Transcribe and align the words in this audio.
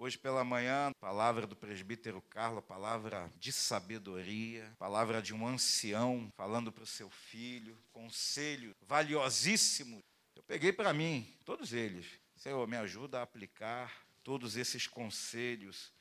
Hoje 0.00 0.16
pela 0.16 0.44
manhã, 0.44 0.92
palavra 1.00 1.44
do 1.44 1.56
presbítero 1.56 2.22
Carlos, 2.22 2.64
palavra 2.64 3.28
de 3.36 3.52
sabedoria, 3.52 4.72
palavra 4.78 5.20
de 5.20 5.34
um 5.34 5.44
ancião 5.44 6.32
falando 6.36 6.70
para 6.70 6.84
o 6.84 6.86
seu 6.86 7.10
filho, 7.10 7.76
conselho 7.90 8.76
valiosíssimo. 8.82 10.00
Eu 10.36 10.42
peguei 10.44 10.72
para 10.72 10.92
mim, 10.92 11.36
todos 11.44 11.72
eles. 11.72 12.06
Senhor, 12.36 12.64
me 12.68 12.76
ajuda 12.76 13.18
a 13.18 13.22
aplicar 13.24 14.06
todos 14.22 14.56
esses 14.56 14.86
conselhos 14.86 15.92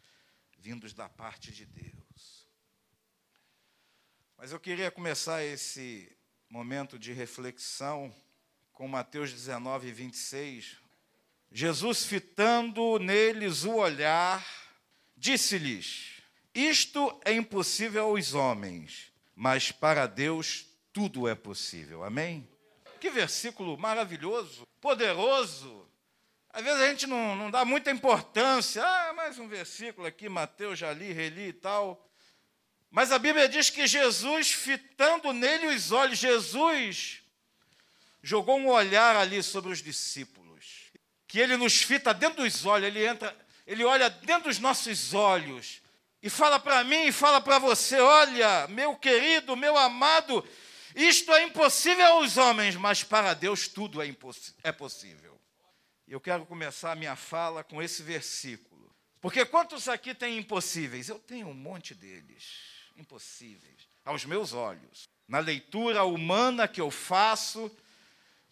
vindos 0.60 0.94
da 0.94 1.10
parte 1.10 1.52
de 1.52 1.66
Deus. 1.66 2.48
Mas 4.38 4.52
eu 4.52 4.60
queria 4.60 4.92
começar 4.92 5.44
esse 5.44 6.16
momento 6.48 7.00
de 7.00 7.14
reflexão 7.14 8.16
com 8.72 8.88
Mateus 8.88 9.34
19, 9.34 9.92
26, 9.92 10.78
Jesus, 11.52 12.06
fitando 12.06 13.00
neles 13.00 13.64
o 13.64 13.76
olhar, 13.76 14.46
disse-lhes: 15.16 16.22
Isto 16.54 17.20
é 17.24 17.34
impossível 17.34 18.06
aos 18.06 18.34
homens, 18.34 19.12
mas 19.36 19.72
para 19.72 20.06
Deus 20.08 20.66
tudo 20.92 21.28
é 21.28 21.36
possível. 21.36 22.04
Amém? 22.04 22.48
Que 23.00 23.10
versículo 23.10 23.78
maravilhoso, 23.78 24.68
poderoso. 24.82 25.88
Às 26.50 26.64
vezes 26.64 26.82
a 26.82 26.90
gente 26.90 27.08
não, 27.08 27.36
não 27.36 27.52
dá 27.52 27.64
muita 27.64 27.92
importância. 27.92 28.84
Ah, 28.84 29.14
mais 29.14 29.38
um 29.38 29.48
versículo 29.48 30.08
aqui, 30.08 30.28
Mateus, 30.28 30.80
já 30.80 30.92
li, 30.92 31.14
reli 31.14 31.50
e 31.50 31.54
tal. 31.54 32.04
Mas 32.90 33.12
a 33.12 33.20
Bíblia 33.20 33.48
diz 33.48 33.70
que 33.70 33.86
Jesus, 33.86 34.52
fitando 34.52 35.32
nele 35.34 35.68
os 35.68 35.92
olhos, 35.92 36.18
Jesus 36.18 37.22
jogou 38.24 38.58
um 38.58 38.70
olhar 38.70 39.16
ali 39.16 39.44
sobre 39.44 39.72
os 39.72 39.82
discípulos 39.84 40.47
que 41.28 41.40
ele 41.40 41.58
nos 41.58 41.82
fita 41.82 42.14
dentro 42.14 42.44
dos 42.44 42.66
olhos, 42.66 42.88
ele 42.88 43.06
entra, 43.06 43.36
ele 43.66 43.84
olha 43.84 44.10
dentro 44.10 44.50
dos 44.50 44.60
nossos 44.60 45.14
olhos 45.14 45.82
e 46.22 46.30
fala 46.30 46.60
para 46.60 46.84
mim 46.84 47.08
e 47.08 47.12
fala 47.12 47.42
para 47.42 47.60
você: 47.60 48.00
olha, 48.00 48.68
meu 48.70 48.96
querido, 48.96 49.56
meu 49.56 49.78
amado, 49.78 50.48
isto 50.96 51.32
é 51.34 51.44
impossível 51.44 52.06
aos 52.06 52.38
homens, 52.38 52.76
mas 52.76 53.04
para 53.04 53.34
Deus 53.34 53.68
tudo 53.68 54.02
é, 54.02 54.16
é 54.64 54.72
possível. 54.72 55.40
Eu 56.08 56.22
quero 56.22 56.46
começar 56.46 56.94
a 56.94 56.96
minha 56.96 57.16
fala 57.16 57.64
com 57.64 57.82
esse 57.82 58.02
versículo. 58.02 58.68
Porque 59.20 59.46
quantos 59.46 59.90
aqui 59.90 60.16
têm 60.16 60.38
impossíveis? 60.38 61.10
Eu 61.10 61.20
tenho 61.20 61.48
um 61.48 61.54
monte 61.54 61.94
deles, 61.94 62.46
impossíveis, 62.96 63.88
aos 64.06 64.24
meus 64.24 64.54
olhos. 64.54 65.10
Na 65.28 65.40
leitura 65.40 66.06
humana 66.06 66.68
que 66.68 66.80
eu 66.80 66.90
faço, 66.90 67.70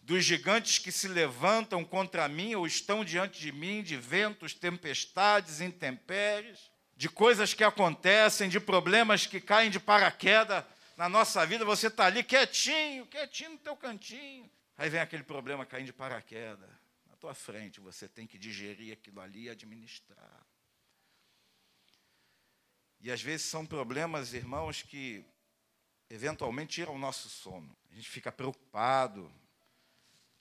dos 0.06 0.24
gigantes 0.24 0.78
que 0.78 0.92
se 0.92 1.08
levantam 1.08 1.84
contra 1.84 2.28
mim 2.28 2.54
ou 2.54 2.64
estão 2.64 3.04
diante 3.04 3.40
de 3.40 3.50
mim, 3.50 3.82
de 3.82 3.96
ventos, 3.96 4.54
tempestades, 4.54 5.60
intempéries, 5.60 6.70
de 6.96 7.08
coisas 7.08 7.52
que 7.52 7.64
acontecem, 7.64 8.48
de 8.48 8.60
problemas 8.60 9.26
que 9.26 9.40
caem 9.40 9.68
de 9.68 9.80
paraquedas 9.80 10.64
na 10.96 11.08
nossa 11.08 11.44
vida. 11.44 11.64
Você 11.64 11.88
está 11.88 12.06
ali 12.06 12.22
quietinho, 12.22 13.04
quietinho 13.06 13.50
no 13.50 13.58
teu 13.58 13.76
cantinho. 13.76 14.48
Aí 14.78 14.88
vem 14.88 15.00
aquele 15.00 15.24
problema 15.24 15.66
caindo 15.66 15.86
de 15.86 15.92
paraquedas. 15.92 16.70
Na 17.10 17.16
tua 17.16 17.34
frente, 17.34 17.80
você 17.80 18.06
tem 18.06 18.28
que 18.28 18.38
digerir 18.38 18.92
aquilo 18.92 19.20
ali 19.20 19.46
e 19.46 19.50
administrar. 19.50 20.46
E 23.00 23.10
às 23.10 23.20
vezes 23.20 23.44
são 23.44 23.66
problemas, 23.66 24.32
irmãos, 24.32 24.82
que 24.82 25.24
eventualmente 26.08 26.74
tiram 26.74 26.94
o 26.94 26.98
nosso 26.98 27.28
sono. 27.28 27.76
A 27.90 27.94
gente 27.96 28.08
fica 28.08 28.30
preocupado, 28.30 29.32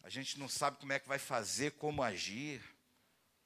a 0.06 0.10
gente 0.10 0.38
não 0.38 0.48
sabe 0.48 0.78
como 0.78 0.94
é 0.94 1.00
que 1.00 1.08
vai 1.08 1.18
fazer, 1.18 1.72
como 1.72 2.04
agir. 2.04 2.62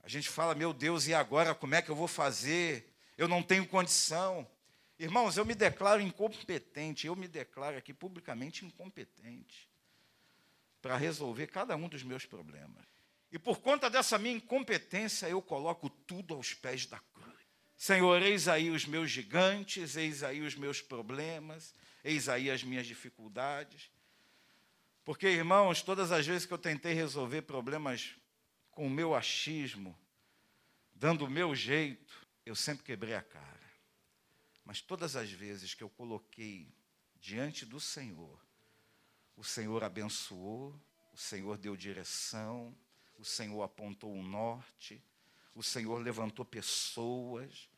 A 0.03 0.09
gente 0.09 0.27
fala, 0.27 0.53
meu 0.53 0.73
Deus, 0.73 1.07
e 1.07 1.13
agora 1.13 1.55
como 1.55 1.73
é 1.73 1.81
que 1.81 1.89
eu 1.89 1.95
vou 1.95 2.05
fazer? 2.07 2.93
Eu 3.17 3.29
não 3.29 3.41
tenho 3.41 3.65
condição. 3.65 4.45
Irmãos, 4.99 5.37
eu 5.37 5.45
me 5.45 5.55
declaro 5.55 6.02
incompetente, 6.02 7.07
eu 7.07 7.15
me 7.15 7.30
declaro 7.30 7.77
aqui 7.77 7.93
publicamente 7.93 8.65
incompetente 8.65 9.69
para 10.81 10.98
resolver 10.98 11.48
cada 11.48 11.77
um 11.77 11.87
dos 11.87 12.03
meus 12.03 12.25
problemas. 12.25 12.86
E 13.31 13.39
por 13.39 13.61
conta 13.61 13.89
dessa 13.89 14.17
minha 14.17 14.36
incompetência, 14.36 15.30
eu 15.30 15.42
coloco 15.42 15.89
tudo 15.89 16.33
aos 16.33 16.53
pés 16.53 16.86
da 16.86 16.99
cruz. 16.99 17.39
Senhor, 17.77 18.21
eis 18.21 18.49
aí 18.49 18.69
os 18.69 18.86
meus 18.86 19.09
gigantes, 19.09 19.95
eis 19.95 20.23
aí 20.23 20.42
os 20.42 20.55
meus 20.55 20.81
problemas, 20.81 21.73
eis 22.03 22.27
aí 22.27 22.52
as 22.52 22.65
minhas 22.65 22.86
dificuldades. 22.86 23.89
Porque, 25.04 25.27
irmãos, 25.27 25.82
todas 25.82 26.11
as 26.11 26.26
vezes 26.26 26.45
que 26.45 26.54
eu 26.54 26.58
tentei 26.58 26.93
resolver 26.93 27.42
problemas 27.43 28.15
com 28.71 28.86
o 28.87 28.89
meu 28.89 29.15
achismo, 29.15 29.98
dando 30.93 31.26
o 31.26 31.30
meu 31.30 31.55
jeito, 31.55 32.27
eu 32.45 32.55
sempre 32.55 32.83
quebrei 32.83 33.15
a 33.15 33.21
cara. 33.21 33.60
Mas 34.64 34.82
todas 34.82 35.15
as 35.15 35.32
vezes 35.32 35.73
que 35.73 35.83
eu 35.83 35.89
coloquei 35.89 36.71
diante 37.20 37.65
do 37.65 37.80
Senhor, 37.80 38.39
o 39.36 39.43
Senhor 39.43 39.83
abençoou, 39.83 40.80
o 41.14 41.17
Senhor 41.17 41.58
deu 41.58 41.76
direção, 41.76 42.76
o 43.17 43.26
Senhor 43.26 43.61
apontou 43.64 44.14
o 44.14 44.23
norte, 44.23 45.04
o 45.55 45.64
Senhor 45.64 45.98
levantou 45.98 46.45
pessoas. 46.45 47.70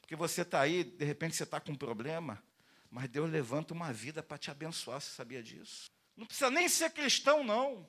Porque 0.00 0.16
você 0.16 0.42
está 0.42 0.60
aí, 0.60 0.84
de 0.84 1.04
repente 1.04 1.36
você 1.36 1.42
está 1.42 1.60
com 1.60 1.72
um 1.72 1.76
problema, 1.76 2.42
mas 2.90 3.08
Deus 3.08 3.30
levanta 3.30 3.74
uma 3.74 3.92
vida 3.92 4.22
para 4.22 4.38
te 4.38 4.50
abençoar, 4.50 5.00
você 5.00 5.10
sabia 5.10 5.42
disso? 5.42 5.90
Não 6.16 6.26
precisa 6.26 6.50
nem 6.50 6.68
ser 6.68 6.90
cristão, 6.90 7.44
não. 7.44 7.88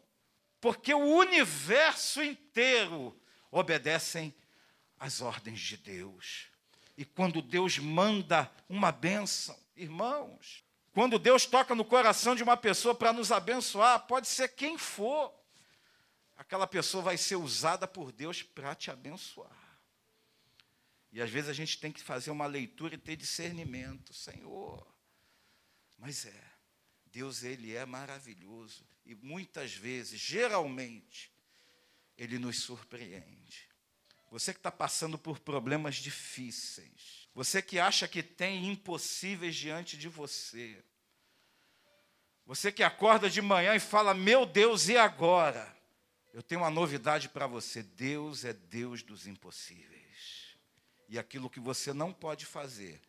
Porque 0.62 0.94
o 0.94 1.16
universo 1.18 2.22
inteiro 2.22 3.20
obedecem 3.50 4.34
às 5.00 5.22
ordens 5.22 5.60
de 5.60 5.78
Deus. 5.78 6.48
E 6.98 7.06
quando 7.06 7.42
Deus 7.42 7.80
manda 7.80 8.52
uma 8.68 8.92
bênção, 8.92 9.58
irmãos, 9.76 10.64
quando 10.92 11.18
Deus 11.18 11.46
toca 11.46 11.74
no 11.74 11.86
coração 11.86 12.36
de 12.36 12.44
uma 12.44 12.58
pessoa 12.58 12.94
para 12.94 13.14
nos 13.14 13.32
abençoar, 13.32 14.06
pode 14.06 14.28
ser 14.28 14.50
quem 14.50 14.78
for, 14.78 15.34
aquela 16.38 16.68
pessoa 16.68 17.02
vai 17.02 17.18
ser 17.18 17.38
usada 17.38 17.88
por 17.88 18.12
Deus 18.12 18.44
para 18.44 18.76
te 18.76 18.92
abençoar. 18.92 19.69
E 21.12 21.22
às 21.22 21.30
vezes 21.30 21.50
a 21.50 21.54
gente 21.54 21.80
tem 21.80 21.92
que 21.92 22.02
fazer 22.02 22.32
uma 22.32 22.46
leitura 22.46 22.96
e 22.96 22.98
ter 22.98 23.16
discernimento, 23.16 24.14
Senhor. 24.14 24.86
Mas 25.98 26.26
é, 26.26 26.52
Deus 27.06 27.44
ele 27.44 27.76
é 27.76 27.86
maravilhoso 27.86 28.88
e 29.06 29.16
muitas 29.16 29.74
vezes, 29.74 30.20
geralmente, 30.20 31.32
ele 32.16 32.38
nos 32.38 32.60
surpreende. 32.62 33.68
Você 34.30 34.54
que 34.54 34.60
está 34.60 34.72
passando 34.72 35.18
por 35.18 35.40
problemas 35.40 35.96
difíceis, 35.96 37.28
você 37.34 37.60
que 37.62 37.80
acha 37.80 38.08
que 38.08 38.22
tem 38.22 38.68
impossíveis 38.70 39.56
diante 39.56 39.98
de 39.98 40.08
você, 40.08 40.84
você 42.46 42.72
que 42.72 42.84
acorda 42.84 43.30
de 43.30 43.42
manhã 43.42 43.76
e 43.76 43.80
fala: 43.80 44.14
Meu 44.14 44.46
Deus, 44.46 44.88
e 44.90 44.98
agora? 44.98 45.76
Eu 46.32 46.44
tenho 46.44 46.62
uma 46.62 46.70
novidade 46.70 47.30
para 47.30 47.48
você: 47.48 47.82
Deus 47.82 48.46
é 48.46 48.54
Deus 48.54 49.02
dos 49.02 49.26
impossíveis. 49.26 49.99
E 51.10 51.18
aquilo 51.18 51.50
que 51.50 51.60
você 51.60 51.92
não 51.92 52.14
pode 52.14 52.46
fazer, 52.46 53.02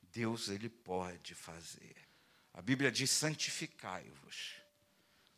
Deus 0.00 0.48
ele 0.48 0.68
pode 0.68 1.34
fazer. 1.34 1.96
A 2.54 2.62
Bíblia 2.62 2.90
diz: 2.90 3.10
santificai-vos, 3.10 4.54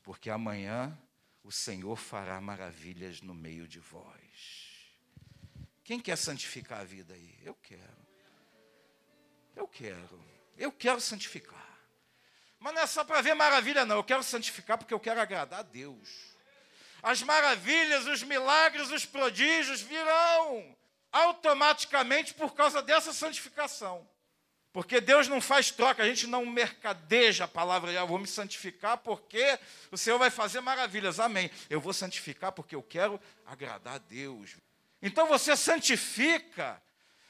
porque 0.03 0.28
amanhã 0.28 0.97
o 1.43 1.50
Senhor 1.50 1.97
fará 1.97 2.38
maravilhas 2.43 3.22
no 3.22 3.34
meio 3.34 3.66
de 3.66 3.81
vós. 3.81 4.93
Quem 5.82 5.98
quer 5.98 6.19
santificar 6.19 6.81
a 6.81 6.84
vida 6.84 7.15
aí? 7.15 7.38
Eu 7.43 7.54
quero. 7.54 8.06
Eu 9.56 9.66
quero. 9.66 10.22
Eu 10.59 10.71
quero 10.71 11.00
santificar. 11.00 11.78
Mas 12.59 12.75
não 12.75 12.82
é 12.82 12.87
só 12.87 13.03
para 13.03 13.22
ver 13.22 13.32
maravilha, 13.32 13.87
não. 13.87 13.97
Eu 13.97 14.04
quero 14.04 14.22
santificar 14.22 14.77
porque 14.77 14.93
eu 14.93 15.00
quero 15.00 15.22
agradar 15.22 15.60
a 15.60 15.62
Deus. 15.62 16.37
As 17.03 17.22
maravilhas, 17.22 18.06
os 18.06 18.22
milagres, 18.22 18.91
os 18.91 19.06
prodígios 19.06 19.81
virão 19.81 20.77
automaticamente 21.13 22.34
por 22.34 22.55
causa 22.55 22.83
dessa 22.83 23.13
santificação. 23.13 24.09
Porque 24.72 25.01
Deus 25.01 25.28
não 25.28 25.41
faz 25.41 25.71
troca, 25.71 26.03
a 26.03 26.07
gente 26.07 26.27
não 26.27 26.45
mercadeja 26.45 27.45
a 27.45 27.49
palavra, 27.49 27.91
eu 27.91 28.07
vou 28.07 28.19
me 28.19 28.27
santificar 28.27 28.99
porque 28.99 29.59
o 29.91 29.97
Senhor 29.97 30.19
vai 30.19 30.31
fazer 30.31 30.60
maravilhas. 30.60 31.19
Amém. 31.19 31.51
Eu 31.71 31.81
vou 31.81 31.93
santificar 31.93 32.53
porque 32.53 32.75
eu 32.75 32.83
quero 32.83 33.21
agradar 33.47 33.95
a 33.95 33.99
Deus. 33.99 34.57
Então 35.01 35.27
você 35.27 35.57
santifica, 35.57 36.81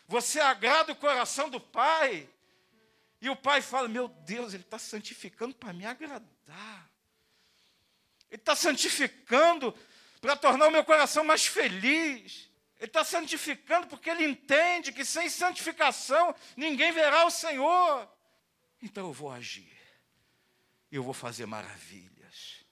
você 0.06 0.40
agrada 0.40 0.92
o 0.92 0.96
coração 0.96 1.48
do 1.48 1.60
Pai. 1.60 2.28
E 3.20 3.30
o 3.30 3.36
Pai 3.36 3.62
fala: 3.62 3.88
Meu 3.88 4.08
Deus, 4.08 4.52
Ele 4.52 4.62
está 4.62 4.78
santificando 4.78 5.54
para 5.54 5.72
me 5.72 5.86
agradar. 5.86 6.90
Ele 8.30 8.40
está 8.40 8.54
santificando 8.54 9.74
para 10.20 10.36
tornar 10.36 10.66
o 10.66 10.70
meu 10.70 10.84
coração 10.84 11.24
mais 11.24 11.46
feliz. 11.46 12.47
Ele 12.78 12.86
está 12.86 13.04
santificando 13.04 13.88
porque 13.88 14.08
ele 14.08 14.24
entende 14.24 14.92
que 14.92 15.04
sem 15.04 15.28
santificação 15.28 16.34
ninguém 16.56 16.92
verá 16.92 17.26
o 17.26 17.30
Senhor. 17.30 18.08
Então 18.80 19.08
eu 19.08 19.12
vou 19.12 19.30
agir. 19.30 19.76
Eu 20.90 21.02
vou 21.02 21.12
fazer 21.12 21.44
maravilhas. 21.46 22.64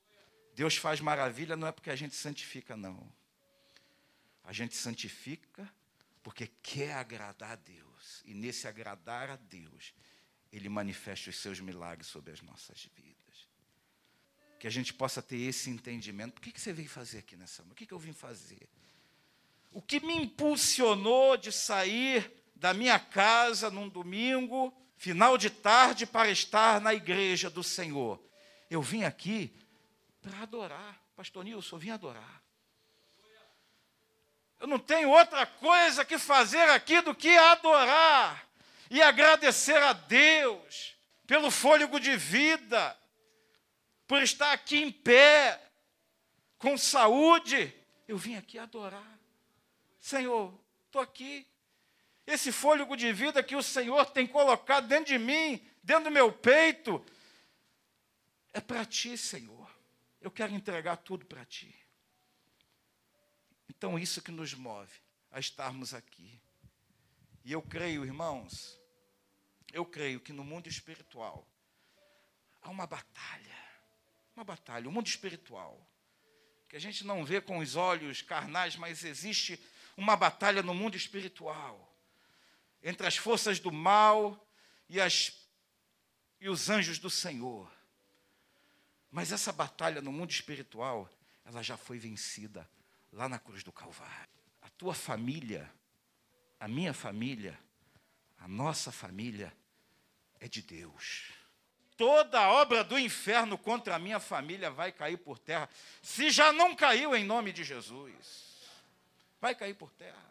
Deus 0.55 0.77
faz 0.77 1.01
maravilha 1.01 1.57
não 1.57 1.69
é 1.69 1.73
porque 1.73 1.91
a 1.91 1.97
gente 1.97 2.15
santifica, 2.15 2.77
não. 2.77 3.13
A 4.45 4.53
gente 4.53 4.77
santifica 4.77 5.69
porque 6.23 6.47
quer 6.63 6.93
agradar 6.95 7.53
a 7.53 7.57
Deus. 7.57 8.23
E 8.25 8.33
nesse 8.33 8.69
agradar 8.69 9.29
a 9.29 9.37
Deus, 9.37 9.93
Ele 10.53 10.69
manifesta 10.69 11.31
os 11.31 11.37
seus 11.37 11.59
milagres 11.61 12.07
sobre 12.07 12.33
as 12.33 12.41
nossas 12.41 12.89
vidas. 12.95 13.49
Que 14.59 14.69
a 14.69 14.71
gente 14.71 14.95
possa 14.95 15.21
ter 15.21 15.37
esse 15.37 15.69
entendimento. 15.69 16.35
Por 16.35 16.41
que, 16.41 16.53
que 16.53 16.61
você 16.61 16.73
veio 16.73 16.89
fazer 16.89 17.19
aqui 17.19 17.37
nessa 17.37 17.63
manhã? 17.63 17.73
O 17.73 17.77
que, 17.77 17.87
que 17.87 17.93
eu 17.93 17.99
vim 17.99 18.13
fazer? 18.13 18.69
O 19.77 19.83
que 19.83 20.01
me 20.01 20.17
impulsionou 20.17 21.37
de 21.37 21.53
sair 21.53 22.33
da 22.55 22.73
minha 22.73 22.99
casa 22.99 23.71
num 23.71 23.91
domingo, 23.91 24.73
final 24.97 25.37
de 25.37 25.51
tarde, 25.51 26.07
para 26.07 26.31
estar 26.31 26.81
na 26.81 26.95
igreja 26.95 27.51
do 27.51 27.63
Senhor? 27.63 28.19
Eu 28.71 28.81
vim 28.81 29.05
aqui 29.05 29.55
para 30.23 30.45
adorar. 30.45 30.99
Pastor 31.15 31.45
Nilson, 31.45 31.77
eu 31.77 31.81
vim 31.81 31.91
adorar. 31.91 32.43
Eu 34.59 34.67
não 34.67 34.79
tenho 34.79 35.11
outra 35.11 35.45
coisa 35.45 36.07
que 36.07 36.17
fazer 36.17 36.71
aqui 36.71 37.03
do 37.03 37.15
que 37.15 37.37
adorar 37.37 38.49
e 38.89 39.03
agradecer 39.03 39.83
a 39.83 39.93
Deus 39.93 40.97
pelo 41.27 41.51
fôlego 41.51 42.01
de 42.01 42.17
vida, 42.17 42.99
por 44.07 44.23
estar 44.23 44.53
aqui 44.53 44.79
em 44.79 44.91
pé, 44.91 45.61
com 46.57 46.79
saúde. 46.79 47.77
Eu 48.09 48.17
vim 48.17 48.37
aqui 48.37 48.59
adorar. 48.59 49.17
Senhor, 50.07 50.57
estou 50.85 51.03
aqui. 51.03 51.45
Esse 52.25 52.53
fôlego 52.53 52.97
de 52.97 53.13
vida 53.13 53.43
que 53.43 53.57
o 53.57 53.63
Senhor 53.63 54.07
tem 54.07 54.25
colocado 54.25 54.87
dentro 54.87 55.07
de 55.07 55.19
mim, 55.19 55.61
dentro 55.83 56.05
do 56.05 56.11
meu 56.13 56.33
peito, 56.33 57.05
é 58.53 58.61
para 58.61 58.85
ti, 58.85 59.19
Senhor. 59.19 59.69
Eu 60.21 60.31
quero 60.31 60.55
entregar 60.55 60.99
tudo 60.99 61.27
para 61.27 61.45
ti. 61.45 61.75
Então, 63.69 63.99
isso 63.99 64.23
que 64.23 64.31
nos 64.31 64.55
move 64.55 64.93
a 65.33 65.41
estarmos 65.41 65.93
aqui. 65.93 66.41
E 67.45 67.51
eu 67.51 67.61
creio, 67.61 68.05
irmãos, 68.05 68.79
eu 69.73 69.85
creio 69.85 70.21
que 70.21 70.33
no 70.33 70.45
mundo 70.45 70.69
espiritual 70.69 71.45
há 72.63 72.71
uma 72.71 72.87
batalha, 72.87 73.59
uma 74.37 74.45
batalha, 74.45 74.87
o 74.87 74.89
um 74.89 74.93
mundo 74.93 75.09
espiritual, 75.09 75.85
que 76.69 76.77
a 76.77 76.81
gente 76.81 77.05
não 77.05 77.25
vê 77.25 77.41
com 77.41 77.59
os 77.59 77.75
olhos 77.75 78.23
carnais, 78.23 78.77
mas 78.77 79.03
existe 79.03 79.61
uma 79.97 80.17
batalha 80.17 80.63
no 80.63 80.75
mundo 80.75 80.97
espiritual 80.97 81.87
entre 82.83 83.07
as 83.07 83.17
forças 83.17 83.59
do 83.59 83.73
mal 83.73 84.49
e, 84.89 85.01
as, 85.01 85.33
e 86.41 86.49
os 86.49 86.71
anjos 86.71 86.99
do 86.99 87.11
Senhor. 87.11 87.71
Mas 89.11 89.33
essa 89.33 89.53
batalha 89.53 90.01
no 90.01 90.13
mundo 90.13 90.31
espiritual, 90.31 91.11
ela 91.45 91.63
já 91.63 91.77
foi 91.77 91.99
vencida 91.99 92.69
lá 93.13 93.29
na 93.29 93.39
cruz 93.39 93.65
do 93.65 93.73
Calvário. 93.73 94.29
A 94.63 94.69
tua 94.71 94.95
família, 94.95 95.69
a 96.61 96.69
minha 96.69 96.93
família, 96.93 97.59
a 98.39 98.47
nossa 98.47 98.93
família 98.93 99.53
é 100.39 100.47
de 100.47 100.63
Deus. 100.63 101.33
Toda 101.97 102.51
obra 102.51 102.85
do 102.85 102.99
inferno 102.99 103.57
contra 103.57 103.97
a 103.97 103.99
minha 103.99 104.21
família 104.21 104.71
vai 104.71 104.93
cair 104.93 105.17
por 105.17 105.39
terra, 105.39 105.69
se 106.03 106.31
já 106.31 106.53
não 106.53 106.77
caiu 106.77 107.17
em 107.17 107.25
nome 107.25 107.53
de 107.53 107.65
Jesus. 107.65 108.56
Vai 109.47 109.55
cair 109.55 109.75
por 109.75 109.93
terra. 109.93 110.27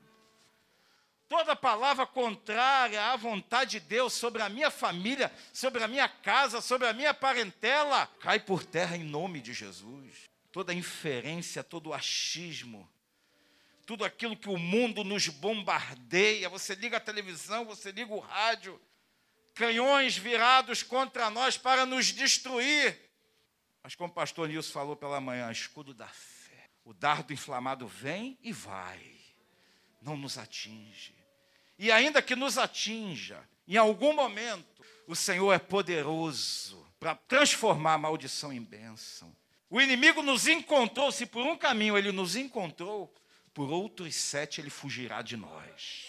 Toda 1.29 1.55
palavra 1.55 2.05
contrária 2.05 3.01
à 3.01 3.15
vontade 3.15 3.79
de 3.79 3.79
Deus 3.79 4.11
sobre 4.11 4.41
a 4.41 4.49
minha 4.49 4.69
família, 4.69 5.31
sobre 5.53 5.81
a 5.81 5.87
minha 5.87 6.09
casa, 6.09 6.59
sobre 6.59 6.85
a 6.85 6.91
minha 6.91 7.13
parentela, 7.13 8.07
cai 8.19 8.41
por 8.41 8.65
terra 8.65 8.97
em 8.97 9.05
nome 9.05 9.39
de 9.39 9.53
Jesus 9.53 10.29
toda 10.51 10.73
inferência, 10.73 11.63
todo 11.63 11.93
achismo, 11.93 12.89
tudo 13.85 14.03
aquilo 14.03 14.35
que 14.35 14.49
o 14.49 14.57
mundo 14.57 15.01
nos 15.01 15.29
bombardeia. 15.29 16.49
Você 16.49 16.75
liga 16.75 16.97
a 16.97 16.99
televisão, 16.99 17.63
você 17.63 17.93
liga 17.93 18.13
o 18.13 18.19
rádio, 18.19 18.77
canhões 19.53 20.17
virados 20.17 20.83
contra 20.83 21.29
nós 21.29 21.57
para 21.57 21.85
nos 21.85 22.07
destruir. 22.07 22.99
Mas 23.81 23.95
como 23.95 24.11
o 24.11 24.13
pastor 24.13 24.49
Nilson 24.49 24.73
falou 24.73 24.97
pela 24.97 25.21
manhã, 25.21 25.49
escudo 25.49 25.93
da 25.93 26.07
fé. 26.07 26.34
O 26.85 26.93
dardo 26.93 27.33
inflamado 27.33 27.87
vem 27.87 28.37
e 28.43 28.53
vai, 28.53 29.01
não 29.99 30.15
nos 30.15 30.37
atinge. 30.37 31.15
E 31.79 31.91
ainda 31.91 32.21
que 32.21 32.35
nos 32.35 32.59
atinja, 32.59 33.43
em 33.67 33.75
algum 33.75 34.13
momento, 34.13 34.85
o 35.07 35.15
Senhor 35.15 35.51
é 35.51 35.57
poderoso 35.57 36.85
para 36.99 37.15
transformar 37.15 37.95
a 37.95 37.97
maldição 37.97 38.53
em 38.53 38.61
bênção. 38.61 39.35
O 39.67 39.81
inimigo 39.81 40.21
nos 40.21 40.47
encontrou, 40.47 41.11
se 41.11 41.25
por 41.25 41.45
um 41.45 41.57
caminho 41.57 41.97
ele 41.97 42.11
nos 42.11 42.35
encontrou, 42.35 43.13
por 43.51 43.69
outros 43.69 44.13
sete 44.15 44.61
ele 44.61 44.69
fugirá 44.69 45.23
de 45.23 45.35
nós. 45.35 46.05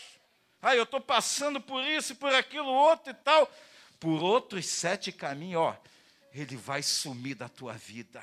Ah, 0.61 0.77
eu 0.77 0.83
estou 0.83 1.01
passando 1.01 1.61
por 1.61 1.83
isso 1.85 2.13
e 2.13 2.17
por 2.17 2.35
aquilo 2.35 2.69
outro 2.69 3.13
e 3.13 3.15
tal. 3.15 3.51
Por 3.99 4.23
outros 4.23 4.67
sete 4.67 5.11
caminhos, 5.11 5.63
ó, 5.63 5.83
ele 6.35 6.57
vai 6.57 6.83
sumir 6.83 7.35
da 7.35 7.49
tua 7.49 7.73
vida 7.73 8.23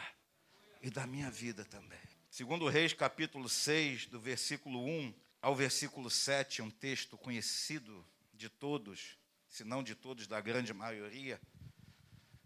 e 0.81 0.89
da 0.91 1.07
minha 1.07 1.31
vida 1.31 1.65
também. 1.65 2.12
Segundo 2.35 2.67
Reis, 2.67 2.93
capítulo 2.93 3.47
6, 3.47 4.07
do 4.07 4.19
versículo 4.19 4.83
1 4.83 5.13
ao 5.39 5.55
versículo 5.55 6.09
7, 6.09 6.63
um 6.63 6.69
texto 6.71 7.15
conhecido 7.15 8.03
de 8.33 8.49
todos, 8.49 9.19
se 9.47 9.63
não 9.63 9.83
de 9.83 9.93
todos, 9.93 10.25
da 10.25 10.41
grande 10.41 10.73
maioria 10.73 11.39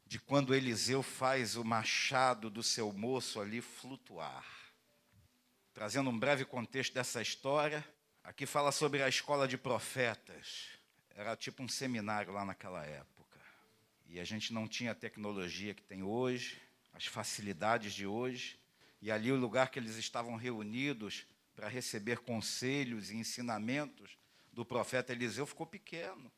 de 0.06 0.19
quando 0.19 0.54
Eliseu 0.54 1.01
faz 1.01 1.56
o 1.56 1.63
machado 1.63 2.50
do 2.50 2.62
seu 2.62 2.92
moço 2.92 3.39
ali 3.39 3.62
flutuar. 3.62 4.45
Trazendo 5.74 6.10
um 6.10 6.19
breve 6.19 6.44
contexto 6.44 6.94
dessa 6.94 7.22
história, 7.22 7.81
aqui 8.22 8.45
fala 8.45 8.74
sobre 8.74 9.01
a 9.01 9.07
escola 9.07 9.48
de 9.48 9.57
profetas. 9.57 10.68
Era 11.16 11.33
tipo 11.38 11.63
um 11.63 11.69
seminário 11.69 12.33
lá 12.33 12.44
naquela 12.44 12.86
época. 12.86 13.40
E 14.06 14.19
a 14.19 14.25
gente 14.25 14.51
não 14.51 14.68
tinha 14.68 14.92
a 14.92 14.95
tecnologia 14.95 15.74
que 15.74 15.81
tem 15.81 16.04
hoje, 16.04 16.62
as 16.92 17.06
facilidades 17.06 17.94
de 17.94 18.06
hoje. 18.06 18.60
E 19.02 19.12
ali 19.12 19.32
o 19.32 19.36
lugar 19.36 19.70
que 19.70 19.80
eles 19.80 19.96
estavam 19.96 20.36
reunidos 20.36 21.26
para 21.56 21.68
receber 21.68 22.20
conselhos 22.20 23.10
e 23.10 23.16
ensinamentos 23.16 24.18
do 24.52 24.66
profeta 24.66 25.12
Eliseu 25.12 25.46
ficou 25.46 25.66
pequeno. 25.66 26.32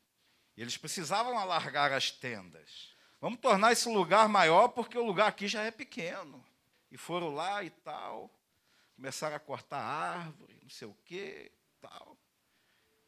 Eles 0.56 0.76
precisavam 0.76 1.38
alargar 1.38 1.92
as 1.92 2.10
tendas. 2.10 2.94
Vamos 3.20 3.40
tornar 3.40 3.72
esse 3.72 3.88
lugar 3.88 4.28
maior 4.28 4.68
porque 4.68 4.96
o 4.96 5.04
lugar 5.04 5.28
aqui 5.28 5.46
já 5.46 5.62
é 5.62 5.70
pequeno. 5.70 6.44
E 6.90 6.96
foram 6.96 7.34
lá 7.34 7.62
e 7.62 7.70
tal, 7.70 8.30
começaram 8.96 9.36
a 9.36 9.40
cortar 9.40 9.80
árvore, 9.80 10.58
não 10.62 10.70
sei 10.70 10.88
o 10.88 10.96
quê, 11.04 11.52
tal. 11.80 12.16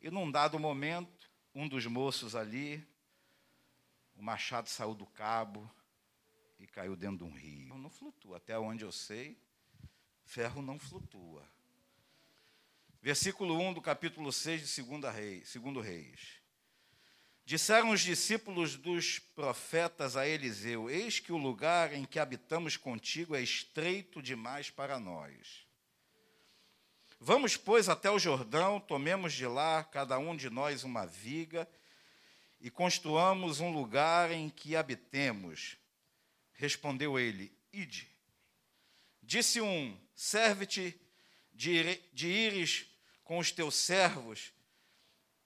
E 0.00 0.11
num 0.11 0.31
dado 0.31 0.59
momento, 0.59 1.31
um 1.55 1.69
dos 1.69 1.85
moços 1.87 2.37
ali, 2.37 2.87
o 4.15 4.23
machado 4.23 4.69
saiu 4.69 4.95
do 4.95 5.07
cabo 5.07 5.71
e 6.59 6.67
caiu 6.67 6.97
dentro 6.97 7.19
de 7.19 7.25
um 7.25 7.35
rio. 7.35 7.76
Não 7.76 7.91
flutua, 7.91 8.37
até 8.37 8.59
onde 8.59 8.85
eu 8.85 8.93
sei, 8.93 9.37
ferro 10.25 10.62
não 10.62 10.79
flutua. 10.79 11.47
Versículo 13.00 13.59
1 13.59 13.75
do 13.75 13.83
capítulo 13.83 14.33
6 14.33 14.75
de 14.75 14.83
2 14.83 15.14
Reis, 15.14 15.55
Reis. 15.83 16.43
Disseram 17.45 17.91
os 17.91 18.00
discípulos 18.00 18.76
dos 18.76 19.19
profetas 19.19 20.17
a 20.17 20.26
Eliseu: 20.26 20.88
Eis 20.88 21.19
que 21.19 21.33
o 21.33 21.37
lugar 21.37 21.93
em 21.93 22.05
que 22.05 22.21
habitamos 22.21 22.76
contigo 22.76 23.35
é 23.35 23.43
estreito 23.43 24.23
demais 24.23 24.71
para 24.71 25.00
nós. 25.00 25.67
Vamos, 27.19 27.57
pois, 27.57 27.88
até 27.88 28.11
o 28.11 28.19
Jordão, 28.19 28.81
tomemos 28.81 29.33
de 29.33 29.47
lá, 29.47 29.85
cada 29.85 30.19
um 30.19 30.37
de 30.37 30.49
nós, 30.49 30.85
uma 30.85 31.07
viga, 31.07 31.69
e 32.61 32.71
construamos 32.71 33.61
um 33.61 33.73
lugar 33.73 34.31
em 34.31 34.49
que 34.49 34.76
habitemos. 34.76 35.76
Respondeu 36.52 37.19
ele: 37.19 37.52
Ide. 37.73 38.09
Disse 39.33 39.62
um: 39.62 39.99
Serve-te 40.15 40.95
de, 41.55 41.99
de 42.12 42.29
ires 42.29 42.85
com 43.25 43.39
os 43.39 43.51
teus 43.51 43.75
servos 43.77 44.53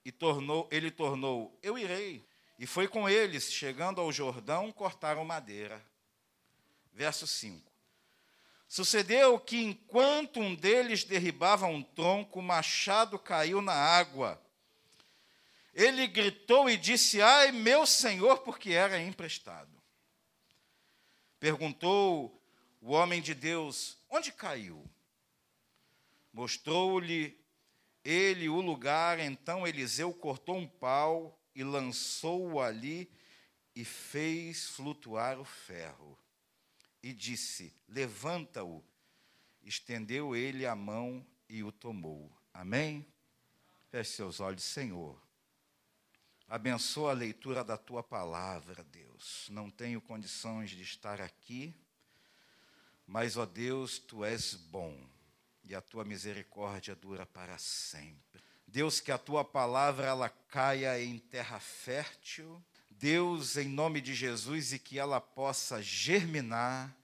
e 0.05 0.11
tornou, 0.11 0.69
ele 0.73 0.91
tornou: 0.91 1.57
Eu 1.63 1.79
irei. 1.79 2.29
E 2.59 2.67
foi 2.67 2.89
com 2.89 3.09
eles, 3.09 3.53
chegando 3.53 4.01
ao 4.01 4.11
Jordão, 4.11 4.73
cortaram 4.73 5.25
madeira. 5.25 5.81
Verso 6.93 7.29
5. 7.29 7.71
Sucedeu 8.67 9.39
que, 9.39 9.59
enquanto 9.59 10.41
um 10.41 10.53
deles 10.53 11.05
derribava 11.05 11.67
um 11.67 11.81
tronco, 11.81 12.41
o 12.41 12.43
machado 12.43 13.17
caiu 13.21 13.63
na 13.63 13.73
água. 13.73 14.43
Ele 15.73 16.09
gritou 16.09 16.69
e 16.69 16.77
disse: 16.77 17.23
Ai, 17.23 17.53
meu 17.53 17.87
senhor, 17.87 18.39
porque 18.39 18.73
era 18.73 19.01
emprestado. 19.01 19.81
Perguntou 21.39 22.37
o 22.81 22.93
homem 22.93 23.21
de 23.21 23.35
Deus: 23.35 23.99
Onde 24.09 24.33
caiu? 24.33 24.85
Mostrou-lhe 26.33 27.39
ele 28.05 28.49
o 28.49 28.61
lugar, 28.61 29.19
então 29.19 29.67
Eliseu 29.67 30.13
cortou 30.13 30.57
um 30.57 30.69
pau 30.69 31.41
e 31.55 31.65
lançou-o 31.65 32.61
ali 32.61 33.11
e 33.75 33.85
fez 33.85 34.69
flutuar 34.69 35.41
o 35.41 35.45
ferro. 35.45 36.19
E 37.03 37.13
disse: 37.13 37.75
Levanta-o. 37.89 38.85
Estendeu 39.63 40.37
ele 40.37 40.65
a 40.65 40.77
mão 40.77 41.27
e 41.49 41.65
o 41.65 41.73
tomou. 41.73 42.31
Amém? 42.55 43.05
Feche 43.91 44.13
seus 44.13 44.39
olhos, 44.39 44.63
Senhor. 44.63 45.21
Abençoa 46.49 47.11
a 47.11 47.15
leitura 47.15 47.65
da 47.65 47.77
tua 47.77 48.03
palavra, 48.03 48.85
Deus. 48.85 49.49
Não 49.51 49.69
tenho 49.69 50.01
condições 50.01 50.71
de 50.71 50.83
estar 50.83 51.21
aqui, 51.21 51.75
mas, 53.07 53.37
ó 53.37 53.47
Deus, 53.47 53.99
tu 53.99 54.25
és 54.25 54.55
bom 54.55 54.99
e 55.65 55.75
a 55.75 55.81
tua 55.81 56.05
misericórdia 56.05 56.95
dura 56.95 57.27
para 57.27 57.59
sempre. 57.59 58.43
Deus, 58.67 59.01
que 59.01 59.13
a 59.13 59.19
tua 59.19 59.45
palavra 59.45 60.07
ela 60.07 60.29
caia 60.29 61.01
em 61.01 61.19
terra 61.19 61.61
fértil. 61.61 62.63
Deus, 62.91 63.57
em 63.57 63.69
nome 63.69 64.01
de 64.01 64.15
Jesus, 64.15 64.73
e 64.73 64.79
que 64.79 64.99
ela 64.99 65.21
possa 65.21 65.83
germinar, 65.83 66.95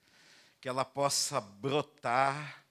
que 0.60 0.68
ela 0.68 0.84
possa 0.84 1.40
brotar, 1.40 2.64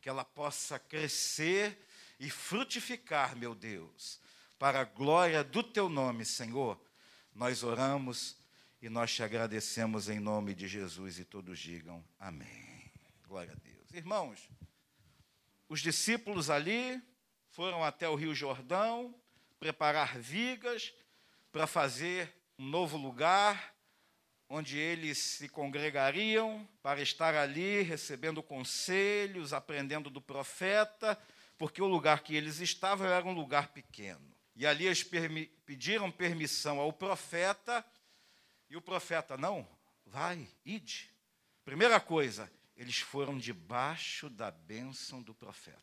que 0.00 0.08
ela 0.08 0.24
possa 0.24 0.78
crescer 0.78 1.86
e 2.18 2.30
frutificar, 2.30 3.36
meu 3.36 3.54
Deus, 3.54 4.20
para 4.58 4.80
a 4.80 4.84
glória 4.84 5.44
do 5.44 5.62
teu 5.62 5.88
nome, 5.88 6.24
Senhor. 6.24 6.80
Nós 7.34 7.62
oramos 7.62 8.36
e 8.80 8.88
nós 8.88 9.12
te 9.12 9.22
agradecemos 9.22 10.08
em 10.08 10.20
nome 10.20 10.54
de 10.54 10.68
Jesus 10.68 11.18
e 11.18 11.24
todos 11.24 11.58
digam 11.58 12.04
amém. 12.18 12.67
Glória 13.28 13.52
a 13.52 13.56
Deus. 13.56 13.92
Irmãos, 13.92 14.48
os 15.68 15.82
discípulos 15.82 16.48
ali 16.48 16.98
foram 17.50 17.84
até 17.84 18.08
o 18.08 18.14
Rio 18.14 18.34
Jordão 18.34 19.14
preparar 19.60 20.16
vigas 20.18 20.94
para 21.52 21.66
fazer 21.66 22.34
um 22.58 22.64
novo 22.64 22.96
lugar 22.96 23.74
onde 24.48 24.78
eles 24.78 25.18
se 25.18 25.46
congregariam 25.46 26.66
para 26.82 27.02
estar 27.02 27.34
ali 27.34 27.82
recebendo 27.82 28.42
conselhos, 28.42 29.52
aprendendo 29.52 30.08
do 30.08 30.22
profeta, 30.22 31.20
porque 31.58 31.82
o 31.82 31.86
lugar 31.86 32.22
que 32.22 32.34
eles 32.34 32.60
estavam 32.60 33.06
era 33.06 33.26
um 33.26 33.32
lugar 33.32 33.68
pequeno. 33.68 34.34
E 34.56 34.66
ali 34.66 34.86
eles 34.86 35.04
permi 35.04 35.44
pediram 35.66 36.10
permissão 36.10 36.80
ao 36.80 36.94
profeta, 36.94 37.84
e 38.70 38.76
o 38.76 38.80
profeta, 38.80 39.36
não, 39.36 39.68
vai, 40.06 40.48
ide. 40.64 41.10
Primeira 41.62 42.00
coisa, 42.00 42.50
eles 42.78 43.00
foram 43.00 43.36
debaixo 43.36 44.30
da 44.30 44.52
bênção 44.52 45.20
do 45.20 45.34
profeta. 45.34 45.82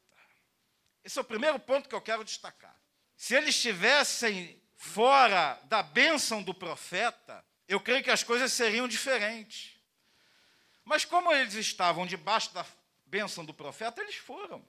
Esse 1.04 1.20
é 1.20 1.22
o 1.22 1.26
primeiro 1.26 1.60
ponto 1.60 1.90
que 1.90 1.94
eu 1.94 2.02
quero 2.02 2.24
destacar. 2.24 2.80
Se 3.18 3.36
eles 3.36 3.50
estivessem 3.50 4.60
fora 4.76 5.60
da 5.66 5.84
bênção 5.84 6.42
do 6.42 6.54
profeta, 6.54 7.46
eu 7.68 7.82
creio 7.82 8.02
que 8.02 8.10
as 8.10 8.24
coisas 8.24 8.52
seriam 8.54 8.88
diferentes. 8.88 9.78
Mas 10.86 11.04
como 11.04 11.34
eles 11.34 11.54
estavam 11.56 12.08
debaixo 12.08 12.54
da 12.54 12.66
bênção 13.06 13.44
do 13.44 13.54
profeta, 13.54 14.02
eles 14.02 14.16
foram 14.16 14.66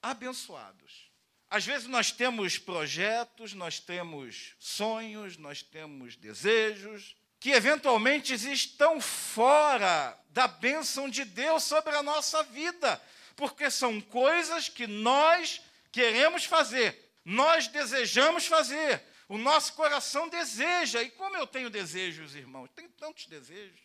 abençoados. 0.00 1.10
Às 1.48 1.66
vezes 1.66 1.86
nós 1.86 2.10
temos 2.10 2.58
projetos, 2.58 3.52
nós 3.52 3.78
temos 3.78 4.54
sonhos, 4.58 5.36
nós 5.36 5.62
temos 5.62 6.16
desejos, 6.16 7.14
que 7.46 7.52
eventualmente 7.52 8.34
estão 8.34 9.00
fora 9.00 10.18
da 10.30 10.48
bênção 10.48 11.08
de 11.08 11.24
Deus 11.24 11.62
sobre 11.62 11.94
a 11.94 12.02
nossa 12.02 12.42
vida, 12.42 13.00
porque 13.36 13.70
são 13.70 14.00
coisas 14.00 14.68
que 14.68 14.84
nós 14.88 15.62
queremos 15.92 16.44
fazer, 16.44 17.08
nós 17.24 17.68
desejamos 17.68 18.48
fazer, 18.48 19.00
o 19.28 19.38
nosso 19.38 19.74
coração 19.74 20.28
deseja. 20.28 21.00
E 21.04 21.10
como 21.12 21.36
eu 21.36 21.46
tenho 21.46 21.70
desejos, 21.70 22.34
irmãos, 22.34 22.68
tenho 22.74 22.88
tantos 22.88 23.26
desejos, 23.26 23.78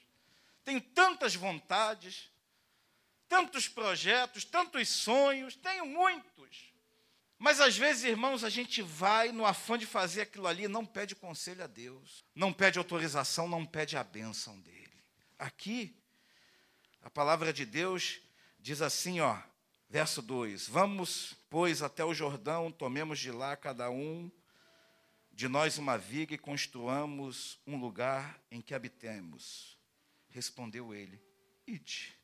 tenho 0.64 0.82
tantas 0.82 1.36
vontades, 1.36 2.32
tantos 3.30 3.68
projetos, 3.68 4.44
tantos 4.44 4.90
sonhos, 4.90 5.56
tenho 5.56 5.86
muitos. 5.86 6.71
Mas 7.42 7.60
às 7.60 7.76
vezes, 7.76 8.04
irmãos, 8.04 8.44
a 8.44 8.52
gente 8.52 8.84
vai 8.84 9.32
no 9.32 9.48
afã 9.48 9.76
de 9.76 9.88
fazer 9.88 10.22
aquilo 10.22 10.46
ali, 10.46 10.68
não 10.68 10.86
pede 10.86 11.16
conselho 11.16 11.64
a 11.64 11.68
Deus, 11.68 12.24
não 12.36 12.54
pede 12.54 12.78
autorização, 12.78 13.48
não 13.48 13.66
pede 13.66 13.98
a 13.98 14.04
bênção 14.04 14.60
dele. 14.60 14.94
Aqui, 15.40 16.00
a 17.02 17.10
palavra 17.10 17.52
de 17.52 17.66
Deus 17.66 18.22
diz 18.60 18.80
assim, 18.80 19.22
ó, 19.22 19.42
verso 19.90 20.22
2: 20.22 20.68
Vamos, 20.68 21.36
pois, 21.50 21.82
até 21.82 22.06
o 22.06 22.14
Jordão, 22.14 22.72
tomemos 22.72 23.18
de 23.18 23.32
lá 23.32 23.58
cada 23.58 23.90
um 23.90 24.32
de 25.32 25.48
nós 25.48 25.80
uma 25.80 25.98
viga 25.98 26.36
e 26.36 26.38
construamos 26.38 27.60
um 27.66 27.76
lugar 27.76 28.40
em 28.52 28.62
que 28.62 28.76
habitemos. 28.76 29.80
Respondeu 30.30 30.94
ele: 30.94 31.20
Ide. 31.66 32.16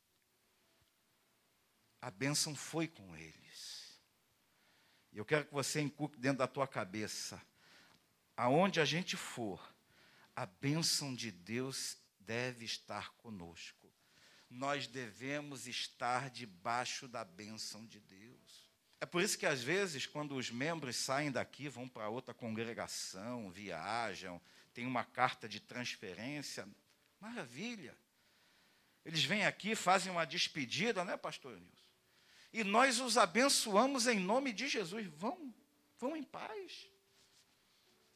A 2.00 2.12
bênção 2.12 2.56
foi 2.56 2.88
com 2.88 3.18
ele. 3.18 3.47
Eu 5.14 5.26
quero 5.26 5.46
que 5.46 5.54
você 5.54 5.82
encuque 5.82 6.20
dentro 6.20 6.40
da 6.40 6.48
tua 6.48 6.68
cabeça, 6.68 7.42
aonde 8.36 8.80
a 8.80 8.86
gente 8.86 9.18
for, 9.18 9.76
a 10.36 10.46
bênção 10.46 11.16
de 11.16 11.32
Deus 11.32 11.98
deve 12.20 12.66
estar 12.66 13.12
conosco. 13.14 13.92
Nós 14.50 14.86
devemos 14.88 15.68
estar 15.68 16.30
debaixo 16.30 17.08
da 17.08 17.26
bênção 17.26 17.86
de 17.86 18.00
Deus. 18.00 18.70
É 19.00 19.06
por 19.06 19.22
isso 19.22 19.38
que, 19.38 19.46
às 19.46 19.62
vezes, 19.62 20.06
quando 20.06 20.36
os 20.36 20.50
membros 20.50 20.96
saem 20.96 21.32
daqui, 21.32 21.70
vão 21.70 21.88
para 21.88 22.10
outra 22.10 22.34
congregação, 22.34 23.52
viajam, 23.52 24.42
tem 24.74 24.86
uma 24.86 25.04
carta 25.04 25.48
de 25.50 25.60
transferência, 25.60 26.68
maravilha. 27.20 27.98
Eles 29.04 29.24
vêm 29.24 29.46
aqui, 29.46 29.76
fazem 29.76 30.12
uma 30.12 30.26
despedida, 30.26 31.04
né, 31.06 31.16
pastor 31.16 31.60
Nilson? 31.60 31.87
E 32.54 32.64
nós 32.64 33.00
os 33.00 33.18
abençoamos 33.18 34.08
em 34.08 34.20
nome 34.20 34.52
de 34.54 34.68
Jesus. 34.68 35.08
Vão, 35.08 35.54
vão 35.98 36.16
em 36.16 36.24
paz. 36.24 36.90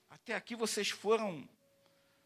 Até 0.09 0.35
aqui 0.35 0.55
vocês 0.55 0.89
foram 0.89 1.47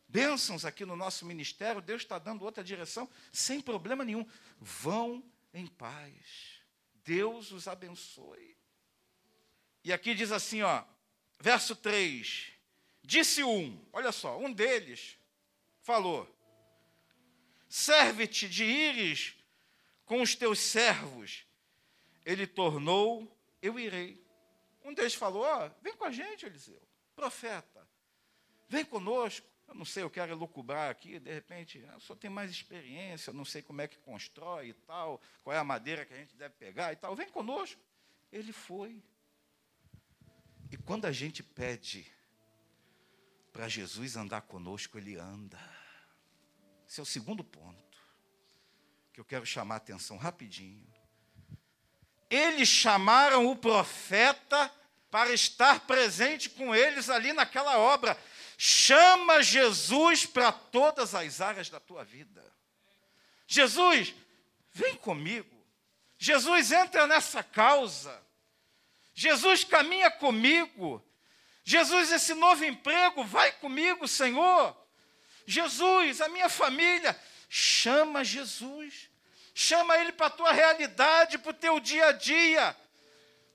bênçãos 0.07 0.65
aqui 0.65 0.85
no 0.85 0.95
nosso 0.95 1.25
ministério, 1.25 1.81
Deus 1.81 2.01
está 2.01 2.17
dando 2.17 2.43
outra 2.43 2.63
direção, 2.63 3.09
sem 3.31 3.59
problema 3.59 4.05
nenhum. 4.05 4.25
Vão 4.59 5.24
em 5.53 5.67
paz. 5.67 6.62
Deus 7.03 7.51
os 7.51 7.67
abençoe. 7.67 8.57
E 9.83 9.93
aqui 9.93 10.15
diz 10.15 10.31
assim, 10.31 10.62
ó, 10.62 10.83
verso 11.39 11.75
3. 11.75 12.51
Disse 13.03 13.43
um, 13.43 13.79
olha 13.93 14.12
só, 14.12 14.39
um 14.39 14.51
deles 14.51 15.17
falou: 15.81 16.27
Serve-te 17.69 18.50
de 18.50 18.63
ires 18.63 19.35
com 20.05 20.21
os 20.21 20.33
teus 20.33 20.59
servos 20.59 21.44
ele 22.25 22.48
tornou, 22.48 23.32
eu 23.62 23.79
irei. 23.79 24.25
Um 24.84 24.94
deles 24.94 25.13
falou: 25.13 25.44
Ó, 25.44 25.70
vem 25.82 25.96
com 25.96 26.05
a 26.05 26.12
gente, 26.12 26.46
Eliseu, 26.46 26.82
profeta, 27.15 27.88
vem 28.67 28.84
conosco. 28.84 29.48
Eu 29.67 29.74
não 29.74 29.86
sei, 29.86 30.03
eu 30.03 30.12
quero 30.12 30.32
elucubrar 30.32 30.91
aqui, 30.91 31.20
de 31.20 31.34
repente, 31.34 31.79
eu 31.79 32.00
só 32.00 32.15
tenho 32.15 32.32
mais 32.32 32.51
experiência, 32.51 33.34
não 33.34 33.44
sei 33.44 33.63
como 33.63 33.82
é 33.82 33.88
que 33.88 33.98
constrói 33.98 34.70
e 34.70 34.74
tal, 34.74 35.20
qual 35.44 35.55
é 35.55 35.58
a 35.58 35.63
madeira 35.63 36.05
que 36.05 36.13
a 36.13 36.17
gente 36.17 36.36
deve 36.36 36.53
pegar 36.53 36.94
e 36.94 36.96
tal. 36.96 37.15
Vem 37.15 37.27
conosco. 37.29 37.82
Ele 38.32 38.53
foi. 38.53 39.03
E 40.72 40.77
quando 40.77 41.05
a 41.05 41.12
gente 41.12 41.41
pede 41.41 42.05
para 43.51 43.67
Jesus 43.67 44.15
andar 44.15 44.41
conosco, 44.41 45.00
ele 45.00 45.15
anda. 45.15 45.60
Esse 46.88 47.00
é 47.00 47.03
o 47.03 47.05
segundo 47.05 47.44
ponto 47.44 47.98
que 49.12 49.20
eu 49.20 49.25
quero 49.25 49.46
chamar 49.46 49.75
a 49.75 49.77
atenção 49.77 50.17
rapidinho 50.17 50.94
eles 52.35 52.67
chamaram 52.67 53.47
o 53.47 53.55
profeta 53.55 54.71
para 55.09 55.31
estar 55.31 55.81
presente 55.81 56.49
com 56.49 56.75
eles 56.75 57.09
ali 57.09 57.31
naquela 57.31 57.77
obra. 57.77 58.17
Chama 58.57 59.41
Jesus 59.41 60.25
para 60.25 60.51
todas 60.51 61.15
as 61.15 61.39
áreas 61.39 61.69
da 61.69 61.79
tua 61.79 62.03
vida. 62.03 62.43
Jesus, 63.47 64.13
vem 64.71 64.95
comigo. 64.95 65.55
Jesus, 66.17 66.71
entra 66.71 67.07
nessa 67.07 67.43
causa. 67.43 68.21
Jesus, 69.13 69.63
caminha 69.63 70.11
comigo. 70.11 71.03
Jesus, 71.63 72.11
esse 72.11 72.33
novo 72.33 72.63
emprego, 72.65 73.23
vai 73.23 73.51
comigo, 73.53 74.07
Senhor. 74.07 74.75
Jesus, 75.45 76.21
a 76.21 76.29
minha 76.29 76.49
família, 76.49 77.17
chama 77.49 78.23
Jesus 78.23 79.09
chama 79.57 79.97
ele 79.97 80.12
para 80.12 80.27
a 80.27 80.29
tua 80.29 80.51
realidade, 80.51 81.38
para 81.38 81.51
o 81.51 81.53
teu 81.53 81.79
dia 81.79 82.07
a 82.07 82.12
dia, 82.12 82.75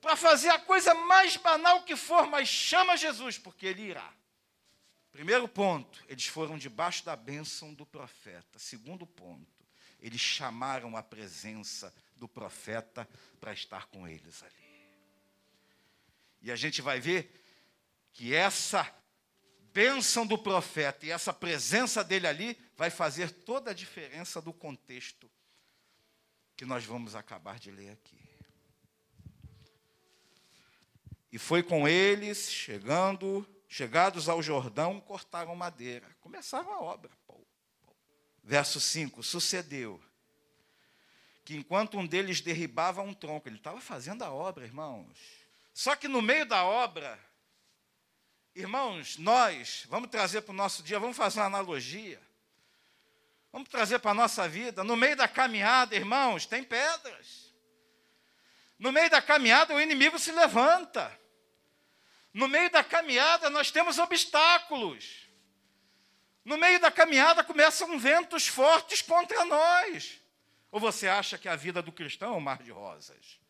para 0.01 0.17
fazer 0.17 0.49
a 0.49 0.59
coisa 0.59 0.95
mais 0.95 1.37
banal 1.37 1.83
que 1.83 1.95
for, 1.95 2.27
mas 2.27 2.49
chama 2.49 2.97
Jesus, 2.97 3.37
porque 3.37 3.67
ele 3.67 3.83
irá. 3.83 4.11
Primeiro 5.13 5.47
ponto, 5.47 6.03
eles 6.09 6.27
foram 6.27 6.57
debaixo 6.57 7.05
da 7.05 7.15
bênção 7.15 7.75
do 7.75 7.85
profeta. 7.85 8.59
Segundo 8.59 9.07
ponto, 9.07 9.47
eles 10.01 10.21
chamaram 10.21 10.97
a 10.97 11.03
presença 11.03 11.93
do 12.17 12.27
profeta 12.27 13.07
para 13.39 13.53
estar 13.53 13.87
com 13.89 14.09
eles 14.09 14.43
ali. 14.43 14.55
E 16.41 16.51
a 16.51 16.57
gente 16.57 16.81
vai 16.81 16.99
ver 16.99 17.45
que 18.15 18.35
essa 18.35 18.91
bênção 19.75 20.27
do 20.27 20.39
profeta 20.39 21.05
e 21.05 21.11
essa 21.11 21.35
presença 21.35 22.03
dele 22.03 22.27
ali 22.27 22.59
vai 22.75 22.89
fazer 22.89 23.31
toda 23.31 23.73
a 23.73 23.75
diferença 23.75 24.41
do 24.41 24.55
contexto 24.55 25.31
que 26.61 26.67
nós 26.67 26.85
vamos 26.85 27.15
acabar 27.15 27.59
de 27.59 27.71
ler 27.71 27.93
aqui. 27.93 28.21
E 31.33 31.39
foi 31.39 31.63
com 31.63 31.89
eles, 31.89 32.53
chegando, 32.53 33.49
chegados 33.67 34.29
ao 34.29 34.43
Jordão, 34.43 35.01
cortaram 35.01 35.57
madeira. 35.57 36.15
Começaram 36.21 36.71
a 36.71 36.83
obra. 36.83 37.11
Verso 38.45 38.79
5: 38.79 39.23
Sucedeu 39.23 39.99
que 41.43 41.57
enquanto 41.57 41.97
um 41.97 42.07
deles 42.07 42.43
derribava 42.43 43.01
um 43.01 43.15
tronco, 43.15 43.49
ele 43.49 43.57
estava 43.57 43.81
fazendo 43.81 44.23
a 44.23 44.31
obra, 44.31 44.67
irmãos. 44.67 45.17
Só 45.73 45.97
que 45.97 46.09
no 46.09 46.21
meio 46.21 46.45
da 46.45 46.63
obra, 46.63 47.19
irmãos, 48.55 49.17
nós, 49.17 49.87
vamos 49.89 50.11
trazer 50.11 50.43
para 50.43 50.53
o 50.53 50.55
nosso 50.55 50.83
dia, 50.83 51.01
vamos 51.01 51.17
fazer 51.17 51.41
uma 51.41 51.47
analogia. 51.47 52.21
Vamos 53.53 53.69
trazer 53.69 53.99
para 53.99 54.13
a 54.13 54.15
nossa 54.15 54.49
vida. 54.49 54.85
No 54.85 54.97
meio 54.97 55.17
da 55.17 55.27
caminhada, 55.27 55.97
irmãos, 55.97 56.47
tem 56.47 56.63
pedras. 56.63 57.53
No 58.79 58.93
meio 58.93 59.11
da 59.11 59.21
caminhada, 59.21 59.75
o 59.75 59.81
inimigo 59.81 60.19
se 60.19 60.33
levanta. 60.33 61.19
No 62.33 62.47
meio 62.47 62.71
da 62.71 62.83
caminhada, 62.85 63.51
nós 63.51 63.71
temos 63.71 63.99
obstáculos. 63.99 65.29
No 66.45 66.57
meio 66.57 66.81
da 66.81 66.91
caminhada, 66.91 67.45
começam 67.45 67.99
ventos 67.99 68.47
fortes 68.47 69.03
contra 69.03 69.45
nós. 69.45 70.21
Ou 70.71 70.79
você 70.79 71.09
acha 71.09 71.37
que 71.37 71.49
a 71.49 71.57
vida 71.57 71.83
do 71.83 71.93
cristão 71.93 72.33
é 72.33 72.37
um 72.37 72.41
mar 72.41 72.63
de 72.63 72.71
rosas? 72.71 73.41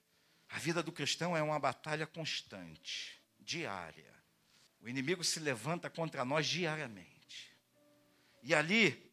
A 0.49 0.59
vida 0.59 0.83
do 0.83 0.91
cristão 0.91 1.37
é 1.37 1.43
uma 1.43 1.61
batalha 1.61 2.07
constante, 2.07 3.23
diária. 3.39 4.13
O 4.81 4.89
inimigo 4.89 5.23
se 5.23 5.39
levanta 5.39 5.91
contra 5.91 6.25
nós 6.25 6.47
diariamente. 6.47 7.55
E 8.43 8.55
ali, 8.55 9.10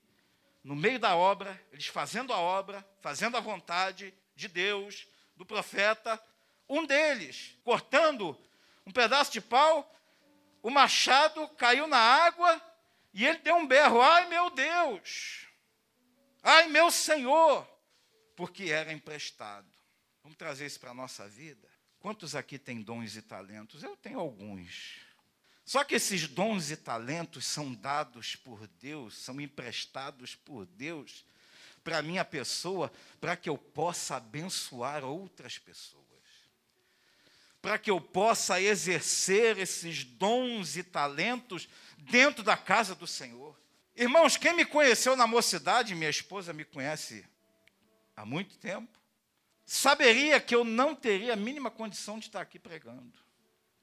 no 0.68 0.76
meio 0.76 1.00
da 1.00 1.16
obra, 1.16 1.58
eles 1.72 1.88
fazendo 1.88 2.34
a 2.34 2.40
obra, 2.40 2.86
fazendo 3.00 3.38
a 3.38 3.40
vontade 3.40 4.14
de 4.36 4.50
Deus, 4.50 5.08
do 5.34 5.46
profeta, 5.46 6.22
um 6.68 6.86
deles, 6.86 7.58
cortando 7.64 8.38
um 8.86 8.92
pedaço 8.92 9.32
de 9.32 9.40
pau, 9.40 9.90
o 10.62 10.70
machado 10.70 11.48
caiu 11.56 11.88
na 11.88 11.98
água 11.98 12.62
e 13.14 13.26
ele 13.26 13.38
deu 13.38 13.56
um 13.56 13.66
berro: 13.66 14.02
Ai 14.02 14.28
meu 14.28 14.50
Deus! 14.50 15.48
Ai 16.44 16.68
meu 16.68 16.92
Senhor! 16.92 17.66
Porque 18.36 18.66
era 18.66 18.92
emprestado. 18.92 19.72
Vamos 20.22 20.38
trazer 20.38 20.66
isso 20.66 20.82
para 20.82 20.92
a 20.92 20.94
nossa 20.94 21.30
vida? 21.30 21.66
Quantos 21.98 22.36
aqui 22.36 22.60
têm 22.60 22.82
dons 22.82 23.16
e 23.16 23.22
talentos? 23.22 23.84
Eu 23.84 23.96
tenho 23.96 24.20
alguns. 24.20 25.00
Só 25.68 25.84
que 25.84 25.96
esses 25.96 26.30
dons 26.30 26.72
e 26.72 26.78
talentos 26.78 27.46
são 27.46 27.74
dados 27.74 28.38
por 28.38 28.66
Deus, 28.80 29.18
são 29.18 29.42
emprestados 29.42 30.34
por 30.34 30.66
Deus 30.66 31.26
para 31.84 31.98
a 31.98 32.02
minha 32.02 32.24
pessoa, 32.24 32.90
para 33.20 33.36
que 33.36 33.50
eu 33.50 33.58
possa 33.58 34.16
abençoar 34.16 35.04
outras 35.04 35.58
pessoas. 35.58 36.06
Para 37.62 37.78
que 37.78 37.92
eu 37.92 38.00
possa 38.00 38.62
exercer 38.62 39.58
esses 39.58 40.06
dons 40.06 40.78
e 40.78 40.84
talentos 40.84 41.68
dentro 41.98 42.44
da 42.44 42.56
casa 42.56 42.96
do 42.96 43.06
Senhor. 43.06 43.54
Irmãos, 43.94 44.38
quem 44.38 44.54
me 44.54 44.64
conheceu 44.64 45.18
na 45.18 45.28
mocidade, 45.28 45.94
minha 45.96 46.10
esposa 46.10 46.54
me 46.54 46.64
conhece 46.64 47.26
há 48.16 48.26
muito 48.26 48.58
tempo, 48.58 48.98
saberia 49.66 50.40
que 50.40 50.56
eu 50.56 50.64
não 50.64 50.96
teria 50.96 51.34
a 51.34 51.36
mínima 51.36 51.70
condição 51.70 52.18
de 52.18 52.28
estar 52.28 52.40
aqui 52.40 52.58
pregando, 52.58 53.20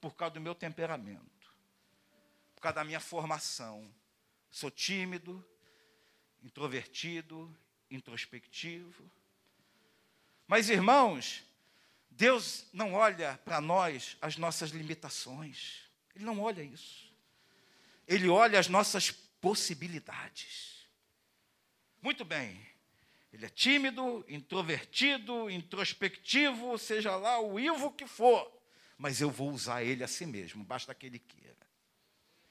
por 0.01 0.15
causa 0.15 0.33
do 0.33 0.41
meu 0.41 0.55
temperamento 0.55 1.34
causa 2.65 2.77
da 2.77 2.85
minha 2.85 3.01
formação. 3.01 3.87
Sou 4.51 4.71
tímido, 4.71 5.45
introvertido, 6.43 7.55
introspectivo. 7.91 9.11
Mas, 10.47 10.71
irmãos, 10.71 11.45
Deus 12.09 12.67
não 12.73 12.95
olha 12.95 13.39
para 13.45 13.61
nós 13.61 14.17
as 14.21 14.39
nossas 14.39 14.71
limitações. 14.71 15.81
Ele 16.15 16.25
não 16.25 16.41
olha 16.41 16.63
isso. 16.63 17.13
Ele 18.09 18.29
olha 18.29 18.59
as 18.59 18.69
nossas 18.69 19.11
possibilidades. 19.11 20.87
Muito 22.01 22.25
bem. 22.25 22.67
Ele 23.31 23.45
é 23.45 23.49
tímido, 23.51 24.25
introvertido, 24.29 25.51
introspectivo, 25.51 26.79
seja 26.79 27.17
lá 27.17 27.41
o 27.41 27.59
Ivo 27.59 27.93
que 27.93 28.07
for. 28.07 28.51
Mas 28.97 29.21
eu 29.21 29.31
vou 29.31 29.51
usar 29.51 29.83
ele 29.83 30.05
a 30.05 30.09
si 30.09 30.25
mesmo, 30.25 30.65
basta 30.65 30.95
que 30.95 31.07
ele 31.07 31.19
queira. 31.19 31.64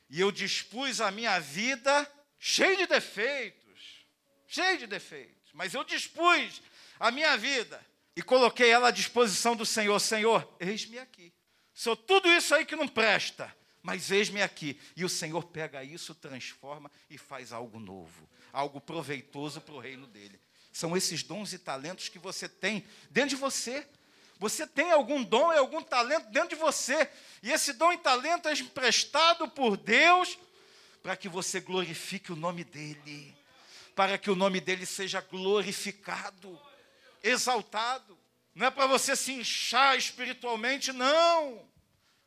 E 0.09 0.19
eu 0.19 0.31
dispus 0.31 1.01
a 1.01 1.11
minha 1.11 1.39
vida 1.39 2.09
cheia 2.39 2.75
de 2.77 2.85
defeitos, 2.85 4.05
cheia 4.47 4.77
de 4.77 4.87
defeitos, 4.87 5.51
mas 5.53 5.73
eu 5.73 5.83
dispus 5.83 6.61
a 6.99 7.09
minha 7.11 7.35
vida 7.37 7.83
e 8.15 8.21
coloquei 8.21 8.69
ela 8.69 8.89
à 8.89 8.91
disposição 8.91 9.55
do 9.55 9.65
Senhor. 9.65 9.99
Senhor, 9.99 10.55
eis-me 10.59 10.99
aqui. 10.99 11.33
Sou 11.73 11.95
tudo 11.95 12.31
isso 12.31 12.53
aí 12.53 12.65
que 12.65 12.75
não 12.75 12.87
presta, 12.87 13.53
mas 13.81 14.11
eis-me 14.11 14.41
aqui. 14.41 14.79
E 14.95 15.03
o 15.03 15.09
Senhor 15.09 15.43
pega 15.45 15.83
isso, 15.83 16.13
transforma 16.13 16.91
e 17.09 17.17
faz 17.17 17.51
algo 17.51 17.79
novo, 17.79 18.29
algo 18.51 18.79
proveitoso 18.79 19.59
para 19.61 19.73
o 19.73 19.79
reino 19.79 20.05
dele. 20.05 20.39
São 20.71 20.95
esses 20.95 21.23
dons 21.23 21.53
e 21.53 21.59
talentos 21.59 22.09
que 22.09 22.19
você 22.19 22.47
tem 22.47 22.85
dentro 23.09 23.31
de 23.31 23.35
você. 23.35 23.87
Você 24.43 24.67
tem 24.67 24.91
algum 24.91 25.23
dom 25.23 25.53
e 25.53 25.57
algum 25.57 25.81
talento 25.81 26.29
dentro 26.29 26.49
de 26.49 26.55
você. 26.55 27.09
E 27.41 27.49
esse 27.49 27.71
dom 27.71 27.93
e 27.93 27.97
talento 27.97 28.49
é 28.49 28.51
emprestado 28.51 29.47
por 29.47 29.77
Deus 29.77 30.37
para 31.01 31.15
que 31.15 31.29
você 31.29 31.61
glorifique 31.61 32.33
o 32.33 32.35
nome 32.35 32.65
dEle. 32.65 33.33
Para 33.95 34.17
que 34.17 34.29
o 34.29 34.35
nome 34.35 34.59
dEle 34.59 34.85
seja 34.85 35.21
glorificado, 35.21 36.59
exaltado. 37.23 38.19
Não 38.53 38.67
é 38.67 38.69
para 38.69 38.85
você 38.85 39.15
se 39.15 39.31
inchar 39.31 39.95
espiritualmente, 39.97 40.91
não. 40.91 41.65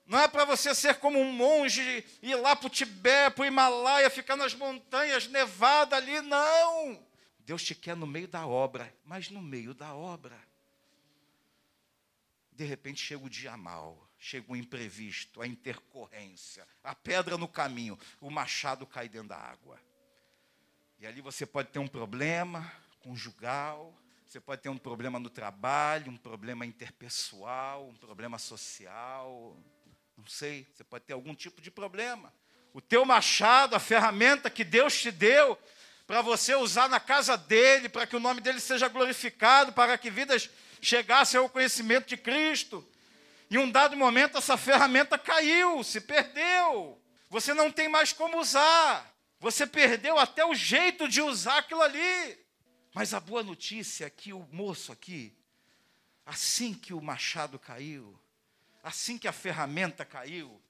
Não 0.06 0.18
é 0.18 0.26
para 0.26 0.46
você 0.46 0.74
ser 0.74 0.94
como 0.94 1.20
um 1.20 1.30
monge, 1.30 2.02
ir 2.22 2.34
lá 2.36 2.56
para 2.56 2.68
o 2.68 2.70
Tibete, 2.70 3.34
para 3.34 3.42
o 3.42 3.44
Himalaia, 3.44 4.08
ficar 4.08 4.36
nas 4.36 4.54
montanhas 4.54 5.26
nevadas 5.26 5.98
ali, 5.98 6.22
não. 6.22 6.98
Deus 7.40 7.62
te 7.62 7.74
quer 7.74 7.94
no 7.94 8.06
meio 8.06 8.26
da 8.26 8.46
obra, 8.46 8.90
mas 9.04 9.28
no 9.28 9.42
meio 9.42 9.74
da 9.74 9.92
obra 9.94 10.45
de 12.56 12.64
repente 12.64 13.04
chega 13.04 13.24
o 13.24 13.30
dia 13.30 13.56
mal, 13.56 14.10
chega 14.18 14.50
o 14.50 14.56
imprevisto, 14.56 15.42
a 15.42 15.46
intercorrência, 15.46 16.66
a 16.82 16.94
pedra 16.94 17.36
no 17.36 17.46
caminho, 17.46 17.98
o 18.20 18.30
machado 18.30 18.86
cai 18.86 19.08
dentro 19.08 19.28
da 19.28 19.36
água. 19.36 19.78
E 20.98 21.06
ali 21.06 21.20
você 21.20 21.44
pode 21.44 21.68
ter 21.68 21.78
um 21.78 21.86
problema 21.86 22.72
conjugal, 23.00 23.94
você 24.26 24.40
pode 24.40 24.62
ter 24.62 24.70
um 24.70 24.78
problema 24.78 25.20
no 25.20 25.28
trabalho, 25.28 26.10
um 26.10 26.16
problema 26.16 26.64
interpessoal, 26.64 27.86
um 27.86 27.94
problema 27.94 28.38
social, 28.38 29.56
não 30.16 30.26
sei, 30.26 30.66
você 30.74 30.82
pode 30.82 31.04
ter 31.04 31.12
algum 31.12 31.34
tipo 31.34 31.60
de 31.60 31.70
problema. 31.70 32.32
O 32.72 32.80
teu 32.80 33.04
machado, 33.04 33.76
a 33.76 33.80
ferramenta 33.80 34.50
que 34.50 34.64
Deus 34.64 34.98
te 34.98 35.10
deu 35.10 35.58
para 36.06 36.22
você 36.22 36.54
usar 36.54 36.88
na 36.88 37.00
casa 37.00 37.36
dele, 37.36 37.88
para 37.88 38.06
que 38.06 38.14
o 38.14 38.20
nome 38.20 38.40
dele 38.40 38.60
seja 38.60 38.88
glorificado, 38.88 39.72
para 39.72 39.98
que 39.98 40.10
vidas 40.10 40.48
chegasse 40.80 41.36
ao 41.36 41.48
conhecimento 41.48 42.06
de 42.08 42.16
Cristo. 42.16 42.86
Em 43.50 43.58
um 43.58 43.70
dado 43.70 43.96
momento, 43.96 44.38
essa 44.38 44.56
ferramenta 44.56 45.18
caiu, 45.18 45.82
se 45.82 46.00
perdeu. 46.00 47.00
Você 47.28 47.52
não 47.52 47.70
tem 47.70 47.88
mais 47.88 48.12
como 48.12 48.38
usar. 48.38 49.14
Você 49.40 49.66
perdeu 49.66 50.18
até 50.18 50.44
o 50.44 50.54
jeito 50.54 51.08
de 51.08 51.20
usar 51.20 51.58
aquilo 51.58 51.82
ali. 51.82 52.38
Mas 52.94 53.12
a 53.12 53.20
boa 53.20 53.42
notícia 53.42 54.06
é 54.06 54.10
que 54.10 54.32
o 54.32 54.46
moço 54.50 54.92
aqui, 54.92 55.36
assim 56.24 56.72
que 56.72 56.94
o 56.94 57.02
machado 57.02 57.58
caiu, 57.58 58.18
assim 58.82 59.18
que 59.18 59.28
a 59.28 59.32
ferramenta 59.32 60.04
caiu, 60.04 60.60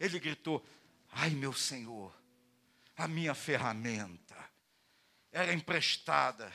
ele 0.00 0.18
gritou: 0.18 0.64
Ai, 1.12 1.30
meu 1.30 1.52
Senhor, 1.52 2.14
a 2.96 3.06
minha 3.06 3.34
ferramenta 3.34 4.23
era 5.34 5.52
emprestada 5.52 6.50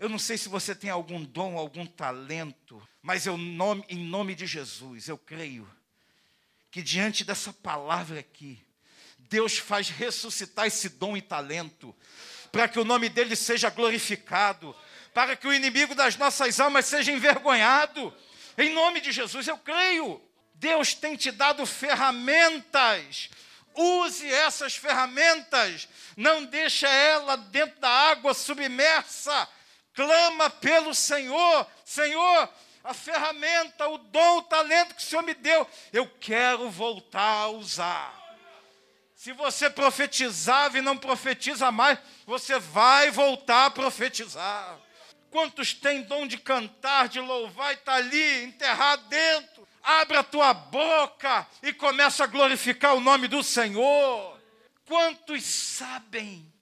eu 0.00 0.08
não 0.08 0.18
sei 0.18 0.38
se 0.38 0.48
você 0.48 0.74
tem 0.74 0.88
algum 0.88 1.22
dom, 1.22 1.58
algum 1.58 1.84
talento, 1.84 2.82
mas 3.02 3.26
eu, 3.26 3.38
em 3.86 3.98
nome 3.98 4.34
de 4.34 4.46
Jesus, 4.46 5.08
eu 5.08 5.18
creio 5.18 5.70
que 6.70 6.80
diante 6.80 7.22
dessa 7.22 7.52
palavra 7.52 8.18
aqui, 8.18 8.58
Deus 9.18 9.58
faz 9.58 9.90
ressuscitar 9.90 10.66
esse 10.66 10.88
dom 10.88 11.18
e 11.18 11.20
talento, 11.20 11.94
para 12.50 12.66
que 12.66 12.80
o 12.80 12.84
nome 12.84 13.10
dele 13.10 13.36
seja 13.36 13.68
glorificado, 13.68 14.74
para 15.12 15.36
que 15.36 15.46
o 15.46 15.52
inimigo 15.52 15.94
das 15.94 16.16
nossas 16.16 16.58
almas 16.58 16.86
seja 16.86 17.12
envergonhado. 17.12 18.10
Em 18.56 18.70
nome 18.72 19.02
de 19.02 19.12
Jesus, 19.12 19.48
eu 19.48 19.58
creio. 19.58 20.18
Deus 20.54 20.94
tem 20.94 21.14
te 21.14 21.30
dado 21.30 21.66
ferramentas. 21.66 23.28
Use 23.74 24.26
essas 24.26 24.74
ferramentas. 24.74 25.88
Não 26.16 26.44
deixe 26.44 26.86
ela 26.86 27.36
dentro 27.36 27.80
da 27.80 27.88
água 27.88 28.34
submersa 28.34 29.48
clama 29.94 30.48
pelo 30.48 30.94
Senhor: 30.94 31.66
Senhor, 31.84 32.48
a 32.82 32.94
ferramenta, 32.94 33.88
o 33.88 33.98
dom, 33.98 34.38
o 34.38 34.42
talento 34.42 34.94
que 34.94 35.02
o 35.02 35.04
Senhor 35.04 35.22
me 35.22 35.34
deu, 35.34 35.68
eu 35.92 36.06
quero 36.20 36.70
voltar 36.70 37.42
a 37.42 37.48
usar. 37.48 38.18
Se 39.14 39.32
você 39.32 39.68
profetizava 39.68 40.78
e 40.78 40.80
não 40.80 40.96
profetiza 40.96 41.70
mais, 41.70 41.98
você 42.24 42.58
vai 42.58 43.10
voltar 43.10 43.66
a 43.66 43.70
profetizar. 43.70 44.78
Quantos 45.30 45.74
têm 45.74 46.02
dom 46.02 46.26
de 46.26 46.38
cantar, 46.38 47.06
de 47.06 47.20
louvar 47.20 47.72
e 47.72 47.74
está 47.74 47.94
ali 47.94 48.44
enterrado 48.44 49.06
dentro? 49.08 49.49
Abre 49.82 50.16
a 50.16 50.22
tua 50.22 50.52
boca 50.52 51.46
e 51.62 51.72
começa 51.72 52.24
a 52.24 52.26
glorificar 52.26 52.94
o 52.94 53.00
nome 53.00 53.28
do 53.28 53.42
Senhor. 53.42 54.38
Quantos 54.84 55.44
sabem 55.44 56.52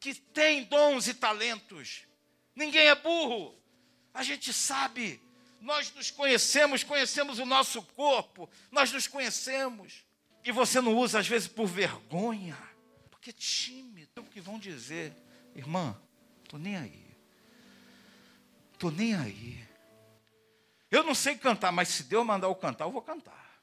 que 0.00 0.14
tem 0.14 0.64
dons 0.64 1.08
e 1.08 1.14
talentos? 1.14 2.02
Ninguém 2.54 2.88
é 2.88 2.94
burro. 2.94 3.54
A 4.14 4.22
gente 4.22 4.52
sabe. 4.52 5.20
Nós 5.60 5.92
nos 5.92 6.10
conhecemos, 6.10 6.84
conhecemos 6.84 7.38
o 7.38 7.44
nosso 7.44 7.82
corpo, 7.82 8.48
nós 8.70 8.92
nos 8.92 9.06
conhecemos. 9.06 10.04
E 10.44 10.52
você 10.52 10.80
não 10.80 10.96
usa, 10.96 11.18
às 11.18 11.26
vezes, 11.26 11.48
por 11.48 11.66
vergonha, 11.66 12.56
porque 13.10 13.30
é 13.30 13.32
tímido. 13.32 14.22
O 14.22 14.24
que 14.24 14.40
vão 14.40 14.58
dizer, 14.58 15.12
irmã, 15.54 16.00
estou 16.44 16.58
nem 16.58 16.76
aí. 16.76 17.08
Estou 18.72 18.90
nem 18.90 19.14
aí. 19.14 19.67
Eu 20.90 21.02
não 21.02 21.14
sei 21.14 21.36
cantar, 21.36 21.70
mas 21.70 21.88
se 21.88 22.04
Deus 22.04 22.24
mandar 22.24 22.46
eu 22.46 22.54
cantar, 22.54 22.84
eu 22.84 22.92
vou 22.92 23.02
cantar. 23.02 23.62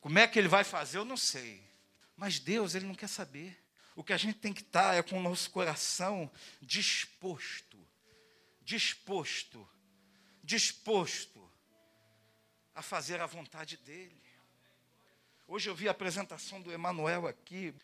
Como 0.00 0.18
é 0.18 0.26
que 0.26 0.38
ele 0.38 0.48
vai 0.48 0.64
fazer, 0.64 0.98
eu 0.98 1.04
não 1.04 1.16
sei. 1.16 1.62
Mas 2.16 2.38
Deus, 2.38 2.74
ele 2.74 2.86
não 2.86 2.94
quer 2.94 3.08
saber. 3.08 3.62
O 3.94 4.02
que 4.02 4.12
a 4.12 4.16
gente 4.16 4.38
tem 4.38 4.52
que 4.52 4.62
estar 4.62 4.94
é 4.94 5.02
com 5.02 5.18
o 5.18 5.22
nosso 5.22 5.50
coração 5.50 6.30
disposto, 6.62 7.76
disposto, 8.62 9.68
disposto 10.42 11.50
a 12.74 12.80
fazer 12.80 13.20
a 13.20 13.26
vontade 13.26 13.76
dele. 13.76 14.22
Hoje 15.48 15.68
eu 15.68 15.74
vi 15.74 15.88
a 15.88 15.90
apresentação 15.90 16.60
do 16.62 16.70
Emanuel 16.70 17.26
aqui. 17.26 17.74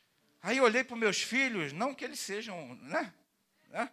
Aí 0.41 0.59
eu 0.59 0.65
olhei 0.65 0.85
para 0.85 0.97
meus 0.97 1.21
filhos, 1.21 1.73
não 1.73 1.95
que 1.95 2.05
eles 2.05 2.21
sejam, 2.21 2.75
né? 2.77 3.13
né? 3.69 3.91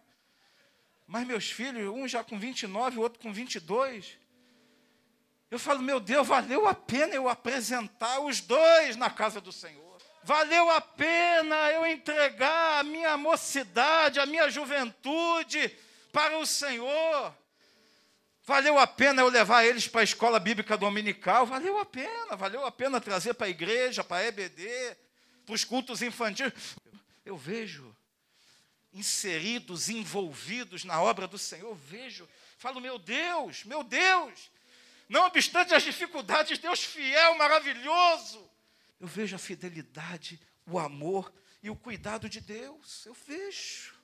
Mas 1.06 1.26
meus 1.26 1.50
filhos, 1.50 1.92
um 1.92 2.06
já 2.06 2.22
com 2.22 2.38
29, 2.38 2.98
o 2.98 3.00
outro 3.00 3.18
com 3.18 3.32
22. 3.32 4.21
Eu 5.52 5.58
falo, 5.58 5.82
meu 5.82 6.00
Deus, 6.00 6.26
valeu 6.26 6.66
a 6.66 6.72
pena 6.72 7.14
eu 7.14 7.28
apresentar 7.28 8.20
os 8.20 8.40
dois 8.40 8.96
na 8.96 9.10
casa 9.10 9.38
do 9.38 9.52
Senhor. 9.52 10.00
Valeu 10.24 10.70
a 10.70 10.80
pena 10.80 11.70
eu 11.72 11.84
entregar 11.84 12.80
a 12.80 12.82
minha 12.82 13.18
mocidade, 13.18 14.18
a 14.18 14.24
minha 14.24 14.48
juventude 14.48 15.68
para 16.10 16.38
o 16.38 16.46
Senhor. 16.46 17.36
Valeu 18.44 18.78
a 18.78 18.86
pena 18.86 19.20
eu 19.20 19.28
levar 19.28 19.62
eles 19.62 19.86
para 19.86 20.00
a 20.00 20.04
escola 20.04 20.40
bíblica 20.40 20.74
dominical. 20.74 21.44
Valeu 21.44 21.78
a 21.78 21.84
pena, 21.84 22.34
valeu 22.34 22.64
a 22.64 22.72
pena 22.72 22.98
trazer 22.98 23.34
para 23.34 23.46
a 23.46 23.50
igreja, 23.50 24.02
para 24.02 24.22
a 24.22 24.26
EBD, 24.28 24.96
para 25.44 25.54
os 25.54 25.64
cultos 25.64 26.00
infantis. 26.00 26.50
Eu 27.26 27.36
vejo 27.36 27.94
inseridos, 28.90 29.90
envolvidos 29.90 30.82
na 30.82 31.02
obra 31.02 31.26
do 31.26 31.36
Senhor. 31.36 31.68
Eu 31.68 31.74
vejo, 31.74 32.26
falo, 32.56 32.80
meu 32.80 32.98
Deus, 32.98 33.64
meu 33.64 33.84
Deus, 33.84 34.50
não 35.12 35.26
obstante 35.26 35.74
as 35.74 35.82
dificuldades, 35.82 36.58
Deus 36.58 36.82
fiel, 36.82 37.36
maravilhoso. 37.36 38.50
Eu 38.98 39.06
vejo 39.06 39.36
a 39.36 39.38
fidelidade, 39.38 40.40
o 40.66 40.78
amor 40.78 41.30
e 41.62 41.68
o 41.68 41.76
cuidado 41.76 42.30
de 42.30 42.40
Deus. 42.40 43.04
Eu 43.04 43.12
vejo. 43.12 43.94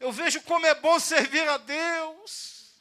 Eu 0.00 0.10
vejo 0.10 0.42
como 0.42 0.66
é 0.66 0.74
bom 0.74 0.98
servir 0.98 1.46
a 1.46 1.58
Deus. 1.58 2.74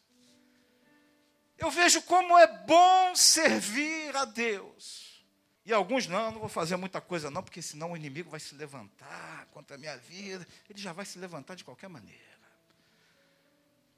Eu 1.55 1.69
vejo 1.69 2.01
como 2.01 2.36
é 2.36 2.47
bom 2.47 3.15
servir 3.15 4.15
a 4.15 4.25
Deus. 4.25 5.23
E 5.63 5.71
alguns 5.71 6.08
não, 6.08 6.31
não 6.31 6.39
vou 6.39 6.49
fazer 6.49 6.75
muita 6.77 6.99
coisa 6.99 7.29
não, 7.29 7.43
porque 7.43 7.62
senão 7.62 7.91
o 7.91 7.95
inimigo 7.95 8.31
vai 8.31 8.39
se 8.39 8.55
levantar 8.55 9.45
contra 9.51 9.75
a 9.75 9.79
minha 9.79 9.95
vida. 9.97 10.47
Ele 10.67 10.81
já 10.81 10.93
vai 10.93 11.05
se 11.05 11.19
levantar 11.19 11.53
de 11.53 11.63
qualquer 11.63 11.89
maneira. 11.89 12.35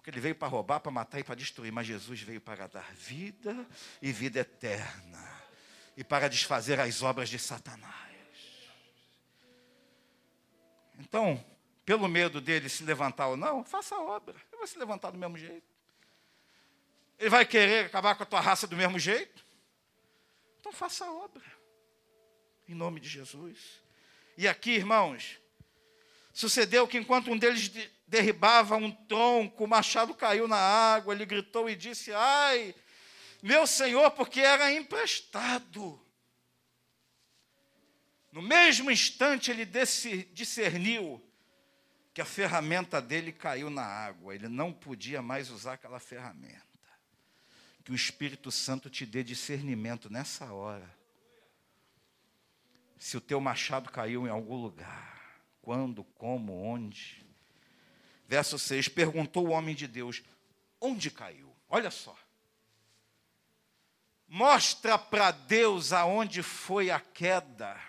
Porque 0.08 0.16
ele 0.16 0.22
veio 0.22 0.36
para 0.36 0.48
roubar, 0.48 0.80
para 0.80 0.90
matar 0.90 1.20
e 1.20 1.24
para 1.26 1.36
destruir, 1.36 1.70
mas 1.70 1.86
Jesus 1.86 2.22
veio 2.22 2.40
para 2.40 2.66
dar 2.66 2.94
vida 2.94 3.68
e 4.02 4.10
vida 4.10 4.40
eterna 4.40 5.42
e 5.98 6.04
para 6.04 6.30
desfazer 6.30 6.80
as 6.80 7.04
obras 7.04 7.28
de 7.28 7.38
Satanás. 7.38 7.94
Então, 10.98 11.44
pelo 11.86 12.08
medo 12.08 12.40
dele 12.40 12.70
se 12.70 12.86
levantar 12.86 13.28
ou 13.28 13.36
não, 13.36 13.66
faça 13.66 13.96
a 13.96 14.02
obra. 14.02 14.34
Ele 14.50 14.60
vai 14.60 14.68
se 14.68 14.80
levantar 14.80 15.12
do 15.12 15.18
mesmo 15.18 15.38
jeito. 15.38 15.68
Ele 17.20 17.30
vai 17.30 17.46
querer 17.46 17.88
acabar 17.88 18.16
com 18.16 18.24
a 18.24 18.26
tua 18.26 18.40
raça 18.40 18.66
do 18.66 18.78
mesmo 18.78 18.98
jeito. 18.98 19.44
Então 20.62 20.72
faça 20.72 21.04
a 21.04 21.12
obra. 21.12 21.44
Em 22.66 22.74
nome 22.74 23.02
de 23.02 23.10
Jesus. 23.10 23.82
E 24.38 24.48
aqui, 24.48 24.72
irmãos, 24.72 25.38
sucedeu 26.32 26.88
que 26.88 26.98
enquanto 26.98 27.30
um 27.30 27.38
deles 27.38 27.70
derribava 28.08 28.78
um 28.78 28.90
tronco, 28.90 29.66
o 29.66 29.68
machado 29.68 30.14
caiu 30.16 30.48
na 30.48 30.58
água, 30.58 31.14
ele 31.14 31.26
gritou 31.26 31.70
e 31.70 31.76
disse: 31.76 32.14
Ai, 32.14 32.74
meu 33.44 33.68
senhor, 33.68 34.12
porque 34.12 34.40
era 34.40 34.72
emprestado. 34.72 36.02
No 38.32 38.42
mesmo 38.42 38.90
instante, 38.90 39.52
ele 39.52 39.66
discerniu 40.32 41.22
que 42.14 42.22
a 42.22 42.26
ferramenta 42.26 43.02
dele 43.02 43.32
caiu 43.32 43.70
na 43.70 43.84
água, 43.84 44.34
ele 44.34 44.48
não 44.48 44.72
podia 44.72 45.22
mais 45.22 45.50
usar 45.50 45.74
aquela 45.74 46.00
ferramenta. 46.00 46.66
Que 47.84 47.92
o 47.92 47.96
Espírito 47.96 48.52
Santo 48.52 48.90
te 48.90 49.06
dê 49.06 49.24
discernimento 49.24 50.10
nessa 50.10 50.52
hora. 50.52 50.96
Se 52.98 53.16
o 53.16 53.22
teu 53.22 53.40
machado 53.40 53.90
caiu 53.92 54.28
em 54.28 54.30
algum 54.30 54.56
lugar, 54.56 55.40
quando, 55.62 56.04
como, 56.04 56.54
onde 56.54 57.27
verso 58.28 58.60
6, 58.60 58.90
perguntou 58.90 59.48
o 59.48 59.52
homem 59.52 59.74
de 59.74 59.88
Deus: 59.88 60.22
onde 60.80 61.10
caiu? 61.10 61.56
Olha 61.70 61.90
só. 61.90 62.16
Mostra 64.28 64.98
para 64.98 65.32
Deus 65.32 65.94
aonde 65.94 66.44
foi 66.44 66.92
a 66.92 67.00
queda. 67.00 67.80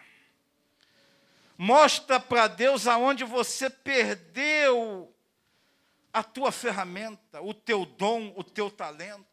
Mostra 1.56 2.20
para 2.20 2.46
Deus 2.46 2.86
aonde 2.86 3.24
você 3.24 3.68
perdeu 3.68 5.12
a 6.12 6.22
tua 6.22 6.52
ferramenta, 6.52 7.42
o 7.42 7.52
teu 7.52 7.84
dom, 7.84 8.32
o 8.36 8.44
teu 8.44 8.70
talento. 8.70 9.26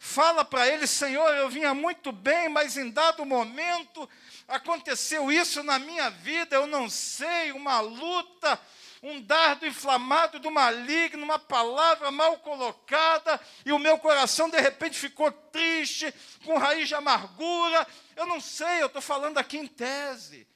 Fala 0.00 0.44
para 0.44 0.66
ele, 0.66 0.86
Senhor, 0.86 1.28
eu 1.34 1.48
vinha 1.48 1.72
muito 1.74 2.10
bem, 2.10 2.48
mas 2.48 2.76
em 2.76 2.90
dado 2.90 3.24
momento 3.24 4.08
aconteceu 4.48 5.30
isso 5.30 5.62
na 5.62 5.78
minha 5.78 6.10
vida, 6.10 6.56
eu 6.56 6.66
não 6.66 6.90
sei, 6.90 7.52
uma 7.52 7.80
luta 7.80 8.58
um 9.02 9.20
dardo 9.20 9.66
inflamado 9.66 10.38
do 10.38 10.50
maligno, 10.50 11.22
uma 11.22 11.38
palavra 11.38 12.10
mal 12.10 12.38
colocada, 12.38 13.40
e 13.64 13.72
o 13.72 13.78
meu 13.78 13.98
coração 13.98 14.50
de 14.50 14.60
repente 14.60 14.98
ficou 14.98 15.32
triste, 15.32 16.12
com 16.44 16.58
raiz 16.58 16.88
de 16.88 16.94
amargura. 16.94 17.86
Eu 18.14 18.26
não 18.26 18.40
sei, 18.40 18.82
eu 18.82 18.86
estou 18.86 19.00
falando 19.00 19.38
aqui 19.38 19.56
em 19.56 19.66
tese. 19.66 20.46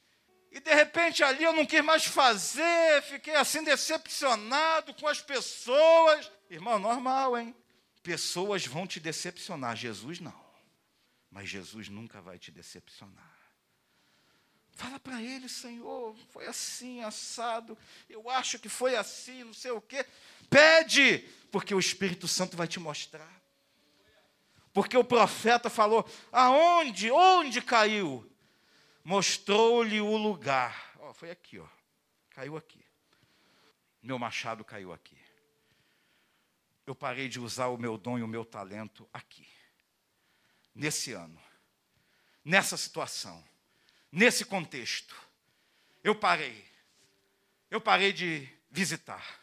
E 0.51 0.59
de 0.59 0.73
repente 0.73 1.23
ali 1.23 1.43
eu 1.43 1.53
não 1.53 1.65
quis 1.65 1.83
mais 1.83 2.05
fazer, 2.05 3.01
fiquei 3.03 3.35
assim 3.35 3.63
decepcionado 3.63 4.93
com 4.93 5.07
as 5.07 5.21
pessoas. 5.21 6.31
Irmão, 6.49 6.79
normal, 6.79 7.37
hein? 7.37 7.55
Pessoas 8.01 8.65
vão 8.65 8.85
te 8.85 8.99
decepcionar, 8.99 9.75
Jesus 9.75 10.19
não. 10.19 10.45
Mas 11.31 11.49
Jesus 11.49 11.89
nunca 11.89 12.21
vai 12.21 12.37
te 12.37 12.51
decepcionar. 12.51 13.24
Fala 14.75 14.99
para 14.99 15.21
ele, 15.21 15.47
Senhor, 15.47 16.13
foi 16.31 16.45
assim, 16.47 17.01
assado. 17.01 17.77
Eu 18.09 18.29
acho 18.29 18.59
que 18.59 18.67
foi 18.67 18.93
assim, 18.97 19.45
não 19.45 19.53
sei 19.53 19.71
o 19.71 19.79
quê. 19.79 20.05
Pede, 20.49 21.19
porque 21.49 21.73
o 21.73 21.79
Espírito 21.79 22.27
Santo 22.27 22.57
vai 22.57 22.67
te 22.67 22.77
mostrar. 22.77 23.41
Porque 24.73 24.97
o 24.97 25.03
profeta 25.03 25.69
falou: 25.69 26.05
aonde, 26.29 27.09
onde 27.09 27.61
caiu? 27.61 28.29
Mostrou-lhe 29.01 30.01
o 30.01 30.17
lugar. 30.17 30.93
Ó, 30.99 31.13
foi 31.13 31.31
aqui, 31.31 31.57
ó. 31.57 31.67
Caiu 32.31 32.57
aqui. 32.57 32.85
Meu 34.03 34.19
machado 34.19 34.65
caiu 34.65 34.91
aqui. 34.91 35.17
Eu 36.85 36.93
parei 36.93 37.29
de 37.29 37.39
usar 37.39 37.67
o 37.67 37.77
meu 37.77 37.97
dom 37.97 38.19
e 38.19 38.23
o 38.23 38.27
meu 38.27 38.43
talento 38.43 39.07
aqui. 39.13 39.47
Nesse 40.75 41.13
ano. 41.13 41.41
Nessa 42.43 42.75
situação 42.75 43.41
nesse 44.15 44.45
contexto. 44.45 45.13
Eu 46.01 46.15
parei. 46.15 46.63
Eu 47.69 47.81
parei 47.81 48.13
de 48.13 48.47
visitar. 48.71 49.41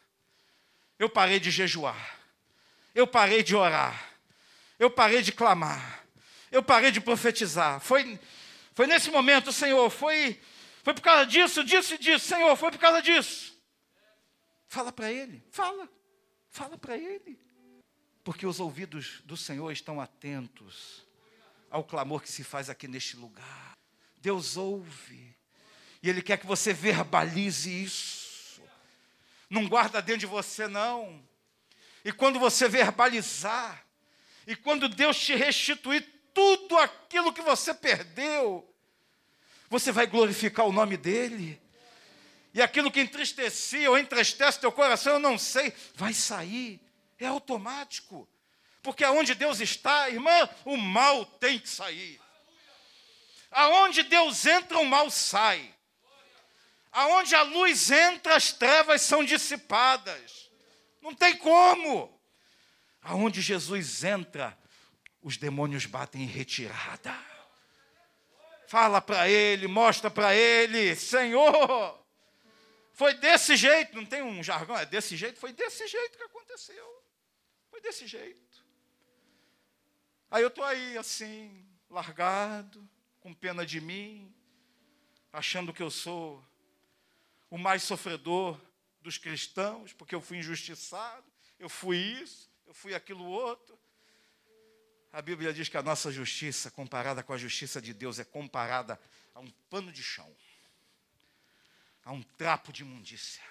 Eu 0.99 1.11
parei 1.11 1.39
de 1.39 1.51
jejuar. 1.51 2.19
Eu 2.95 3.07
parei 3.07 3.43
de 3.43 3.55
orar. 3.55 4.11
Eu 4.79 4.91
parei 4.91 5.21
de 5.21 5.31
clamar. 5.31 6.05
Eu 6.51 6.63
parei 6.63 6.91
de 6.91 7.01
profetizar. 7.01 7.81
Foi, 7.81 8.19
foi 8.75 8.87
nesse 8.87 9.11
momento, 9.11 9.53
Senhor, 9.53 9.89
foi, 9.91 10.41
foi 10.83 10.95
por 10.95 11.03
causa 11.03 11.27
disso, 11.27 11.63
disso 11.63 11.95
e 11.95 11.99
disso. 11.99 12.27
Senhor, 12.27 12.57
foi 12.57 12.71
por 12.71 12.79
causa 12.79 13.03
disso. 13.03 13.59
Fala 14.69 14.91
para 14.91 15.13
Ele. 15.13 15.43
Fala. 15.51 15.89
Fala 16.49 16.79
para 16.79 16.97
Ele. 16.97 17.39
Porque 18.25 18.47
os 18.47 18.59
ouvidos 18.59 19.21
do 19.25 19.37
Senhor 19.37 19.71
estão 19.71 20.01
atentos 20.01 21.07
ao 21.71 21.85
clamor 21.85 22.23
que 22.23 22.31
se 22.31 22.45
faz 22.45 22.71
aqui 22.71 22.87
neste 22.89 23.17
lugar. 23.17 23.72
Deus 24.23 24.57
ouve. 24.57 25.37
E 26.03 26.09
Ele 26.09 26.23
quer 26.23 26.39
que 26.39 26.47
você 26.47 26.73
verbalize 26.73 27.69
isso. 27.83 28.63
Não 29.51 29.69
guarda 29.69 30.01
dentro 30.01 30.21
de 30.21 30.27
você, 30.27 30.67
não. 30.67 31.23
E 32.05 32.13
quando 32.13 32.39
você 32.39 32.69
verbalizar, 32.69 33.85
E 34.47 34.57
quando 34.57 34.89
Deus 34.89 35.19
te 35.19 35.35
restituir 35.35 36.05
tudo 36.35 36.77
aquilo 36.79 37.33
que 37.33 37.43
você 37.43 37.73
perdeu, 37.73 38.69
você 39.69 39.93
vai 39.93 40.07
glorificar 40.07 40.67
o 40.67 40.73
nome 40.73 40.97
dEle. 40.97 41.61
E 42.55 42.61
aquilo 42.61 42.91
que 42.91 43.01
entristecia 43.01 43.91
ou 43.91 43.99
entristece 43.99 44.61
teu 44.61 44.73
coração, 44.73 45.15
eu 45.15 45.19
não 45.19 45.39
sei, 45.39 45.73
vai 45.95 46.13
sair. 46.13 46.81
É 47.19 47.27
automático. 47.27 48.29
Porque 48.83 49.05
aonde 49.05 49.35
Deus 49.35 49.61
está, 49.61 50.11
irmã, 50.11 50.49
o 50.65 50.77
mal 50.77 51.25
tem 51.25 51.59
que 51.59 51.69
sair. 51.69 52.21
Aonde 53.53 54.03
Deus 54.03 54.47
entra, 54.47 54.79
o 54.79 54.85
mal 54.85 55.11
sai. 55.11 55.73
Aonde 56.91 57.35
a 57.35 57.43
luz 57.43 57.91
entra, 57.91 58.37
as 58.37 58.53
trevas 58.53 59.03
são 59.03 59.25
dissipadas. 59.25 60.51
Não 61.01 61.15
tem 61.15 61.37
como. 61.37 62.21
Aonde 63.03 63.41
Jesus 63.41 64.05
entra, 64.05 64.59
os 65.23 65.37
demônios 65.37 65.87
batem 65.87 66.23
em 66.23 66.27
retirada. 66.27 67.15
Fala 68.67 69.01
para 69.01 69.29
ele, 69.29 69.67
mostra 69.67 70.11
para 70.11 70.35
ele, 70.35 70.97
Senhor, 70.97 72.03
foi 72.93 73.15
desse 73.15 73.57
jeito, 73.57 73.95
não 73.97 74.07
tem 74.07 74.23
um 74.23 74.43
jargão, 74.43 74.77
é 74.77 74.87
desse 74.87 75.17
jeito, 75.17 75.38
foi 75.38 75.53
desse 75.53 75.87
jeito 75.87 76.17
que 76.17 76.25
aconteceu. 76.25 77.03
Foi 77.71 77.81
desse 77.81 78.07
jeito. 78.07 78.65
Aí 80.31 80.43
eu 80.43 80.49
estou 80.49 80.65
aí 80.65 80.97
assim, 80.97 81.67
largado, 81.91 82.88
com 83.23 83.33
pena 83.33 83.65
de 83.65 83.81
mim, 83.81 84.35
achando 85.33 85.73
que 85.73 85.83
eu 85.83 85.91
sou 85.91 86.45
o 87.49 87.57
mais 87.57 87.85
sofredor 87.85 88.61
dos 89.01 89.17
cristãos, 89.17 89.93
porque 89.93 90.15
eu 90.15 90.21
fui 90.21 90.39
injustiçado, 90.39 91.25
eu 91.59 91.69
fui 91.69 91.97
isso, 91.97 92.51
eu 92.67 92.75
fui 92.75 92.95
aquilo 92.95 93.25
outro. 93.25 93.79
A 95.13 95.23
Bíblia 95.23 95.53
diz 95.53 95.69
que 95.69 95.77
a 95.77 95.83
nossa 95.83 96.11
justiça, 96.11 96.71
comparada 96.71 97.23
com 97.23 97.33
a 97.33 97.39
justiça 97.39 97.81
de 97.81 97.95
Deus, 97.95 98.19
é 98.19 98.25
comparada 98.25 99.01
a 99.35 99.41
um 99.41 99.51
pano 99.71 99.93
de 99.93 100.03
chão, 100.03 100.35
a 102.05 102.11
um 102.11 102.23
trapo 102.23 102.73
de 102.73 102.83
imundícia. 102.83 103.43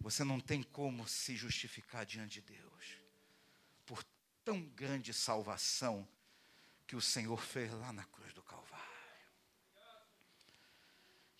Você 0.00 0.22
não 0.22 0.38
tem 0.38 0.62
como 0.62 1.08
se 1.08 1.34
justificar 1.34 2.04
diante 2.04 2.42
de 2.42 2.52
Deus 2.58 2.98
por 3.86 4.04
tão 4.44 4.60
grande 4.60 5.14
salvação 5.14 6.06
que 6.86 6.96
o 6.96 7.00
Senhor 7.00 7.40
fez 7.40 7.72
lá 7.72 7.92
na 7.92 8.04
cruz 8.04 8.32
do 8.32 8.42
Calvário. 8.42 8.84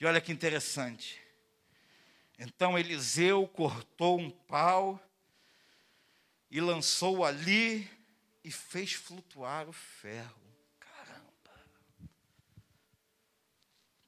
E 0.01 0.07
olha 0.07 0.21
que 0.21 0.33
interessante. 0.33 1.23
Então 2.39 2.79
Eliseu 2.79 3.47
cortou 3.49 4.19
um 4.19 4.31
pau 4.31 5.01
e 6.51 6.61
lançou 6.61 7.25
ali 7.25 7.89
e 8.43 8.51
fez 8.51 8.93
flutuar 8.93 9.69
o 9.69 9.73
ferro. 9.73 10.43
Caramba! 10.81 11.67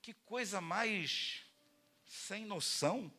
Que 0.03 0.12
coisa 0.12 0.61
mais 0.61 1.44
sem 2.05 2.44
noção, 2.44 3.12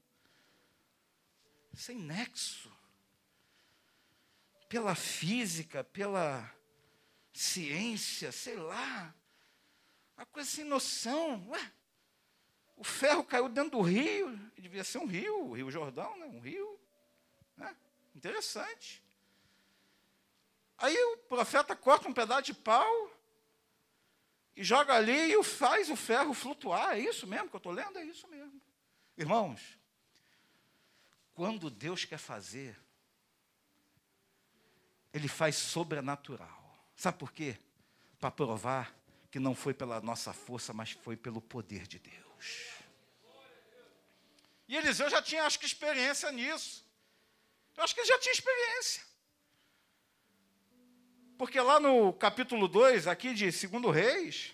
sem 1.74 1.98
nexo. 1.98 2.72
Pela 4.68 4.96
física, 4.96 5.84
pela 5.84 6.57
ciência, 7.38 8.32
sei 8.32 8.56
lá. 8.56 9.14
Uma 10.16 10.26
coisa 10.26 10.50
sem 10.50 10.64
noção. 10.66 11.48
Ué, 11.50 11.72
o 12.76 12.84
ferro 12.84 13.24
caiu 13.24 13.48
dentro 13.48 13.72
do 13.72 13.82
rio, 13.82 14.36
devia 14.58 14.84
ser 14.84 14.98
um 14.98 15.06
rio, 15.06 15.50
o 15.50 15.54
Rio 15.54 15.70
Jordão, 15.70 16.18
né? 16.18 16.26
um 16.26 16.40
rio. 16.40 16.80
Né? 17.56 17.76
Interessante. 18.16 19.04
Aí 20.78 20.96
o 20.96 21.18
profeta 21.18 21.76
corta 21.76 22.08
um 22.08 22.14
pedaço 22.14 22.44
de 22.44 22.54
pau 22.54 23.12
e 24.56 24.64
joga 24.64 24.96
ali 24.96 25.34
e 25.34 25.44
faz 25.44 25.90
o 25.90 25.96
ferro 25.96 26.34
flutuar. 26.34 26.96
É 26.96 27.00
isso 27.00 27.28
mesmo 27.28 27.50
que 27.50 27.56
eu 27.56 27.60
estou 27.60 27.72
lendo? 27.72 27.98
É 28.00 28.04
isso 28.04 28.28
mesmo. 28.28 28.60
Irmãos, 29.16 29.78
quando 31.34 31.70
Deus 31.70 32.06
quer 32.06 32.18
fazer, 32.18 32.80
Ele 35.14 35.28
faz 35.28 35.56
sobrenatural. 35.56 36.57
Sabe 36.98 37.20
por 37.20 37.32
quê? 37.32 37.56
Para 38.20 38.32
provar 38.32 38.94
que 39.30 39.40
não 39.40 39.54
foi 39.54 39.74
pela 39.74 40.02
nossa 40.02 40.34
força, 40.34 40.74
mas 40.74 40.92
foi 40.92 41.16
pelo 41.16 41.40
poder 41.40 41.86
de 41.86 42.00
Deus. 42.00 42.72
E 44.68 44.76
Eliseu 44.76 45.10
já 45.10 45.22
tinha, 45.22 45.44
acho 45.44 45.60
que, 45.60 45.66
experiência 45.66 46.32
nisso. 46.32 46.84
Eu 47.78 47.84
acho 47.84 47.94
que 47.94 48.02
ele 48.02 48.08
já 48.08 48.20
tinha 48.20 48.34
experiência. 48.34 49.04
Porque 51.38 51.62
lá 51.62 51.80
no 51.80 52.12
capítulo 52.12 52.68
2, 52.68 53.06
aqui 53.06 53.34
de 53.36 53.46
2 53.46 53.96
Reis, 53.96 54.54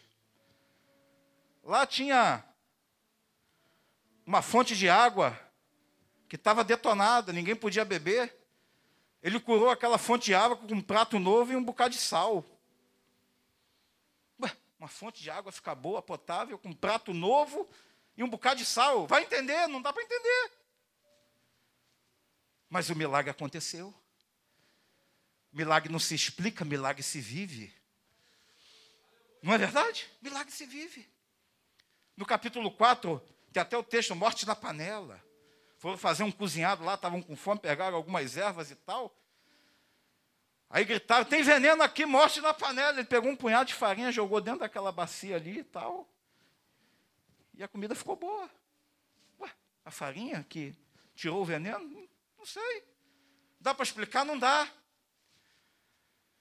lá 1.63 1.87
tinha 1.87 2.43
uma 4.25 4.41
fonte 4.41 4.75
de 4.75 4.89
água 4.89 5.39
que 6.27 6.35
estava 6.35 6.61
detonada, 6.61 7.31
ninguém 7.31 7.55
podia 7.55 7.85
beber. 7.85 8.42
Ele 9.23 9.39
curou 9.39 9.69
aquela 9.69 9.97
fonte 9.97 10.25
de 10.25 10.35
água 10.35 10.57
com 10.57 10.73
um 10.73 10.81
prato 10.81 11.17
novo 11.17 11.53
e 11.53 11.55
um 11.55 11.63
bocado 11.63 11.93
de 11.95 12.01
sal. 12.01 12.43
Ué, 14.41 14.51
uma 14.77 14.89
fonte 14.89 15.23
de 15.23 15.29
água 15.29 15.49
fica 15.49 15.73
boa, 15.73 16.01
potável, 16.01 16.59
com 16.59 16.67
um 16.69 16.75
prato 16.75 17.13
novo 17.13 17.65
e 18.17 18.23
um 18.23 18.29
bocado 18.29 18.57
de 18.57 18.65
sal. 18.65 19.07
Vai 19.07 19.23
entender, 19.23 19.65
não 19.67 19.81
dá 19.81 19.93
para 19.93 20.03
entender. 20.03 20.51
Mas 22.69 22.89
o 22.89 22.95
milagre 22.95 23.31
aconteceu. 23.31 23.93
Milagre 25.53 25.89
não 25.89 25.99
se 25.99 26.13
explica, 26.13 26.65
milagre 26.65 27.01
se 27.01 27.21
vive. 27.21 27.73
Não 29.41 29.53
é 29.53 29.57
verdade? 29.57 30.09
Milagre 30.21 30.51
se 30.51 30.65
vive. 30.65 31.07
No 32.17 32.25
capítulo 32.25 32.69
4, 32.71 33.19
tem 33.53 33.61
até 33.61 33.77
o 33.77 33.83
texto 33.83 34.13
Morte 34.15 34.45
na 34.45 34.55
Panela. 34.55 35.23
Foram 35.83 35.97
fazer 35.97 36.23
um 36.23 36.31
cozinhado 36.31 36.81
lá, 36.85 36.93
estavam 36.93 37.21
com 37.21 37.35
fome, 37.35 37.59
pegaram 37.59 37.97
algumas 37.97 38.37
ervas 38.37 38.71
e 38.71 38.75
tal. 38.75 39.13
Aí 40.69 40.85
gritaram: 40.85 41.25
tem 41.25 41.43
veneno 41.43 41.83
aqui, 41.83 42.05
morte 42.05 42.39
na 42.39 42.53
panela. 42.53 42.99
Ele 42.99 43.03
pegou 43.03 43.29
um 43.29 43.35
punhado 43.35 43.65
de 43.65 43.73
farinha, 43.73 44.09
jogou 44.09 44.39
dentro 44.39 44.61
daquela 44.61 44.93
bacia 44.93 45.35
ali 45.35 45.59
e 45.59 45.63
tal. 45.65 46.07
E 47.53 47.61
a 47.61 47.67
comida 47.67 47.93
ficou 47.95 48.15
boa. 48.15 48.49
Ué, 49.41 49.51
a 49.83 49.91
farinha 49.91 50.45
que 50.47 50.73
tirou 51.15 51.41
o 51.41 51.45
veneno? 51.45 52.07
Não 52.37 52.45
sei. 52.45 52.81
Dá 53.59 53.73
para 53.73 53.83
explicar? 53.83 54.23
Não 54.23 54.39
dá. 54.39 54.71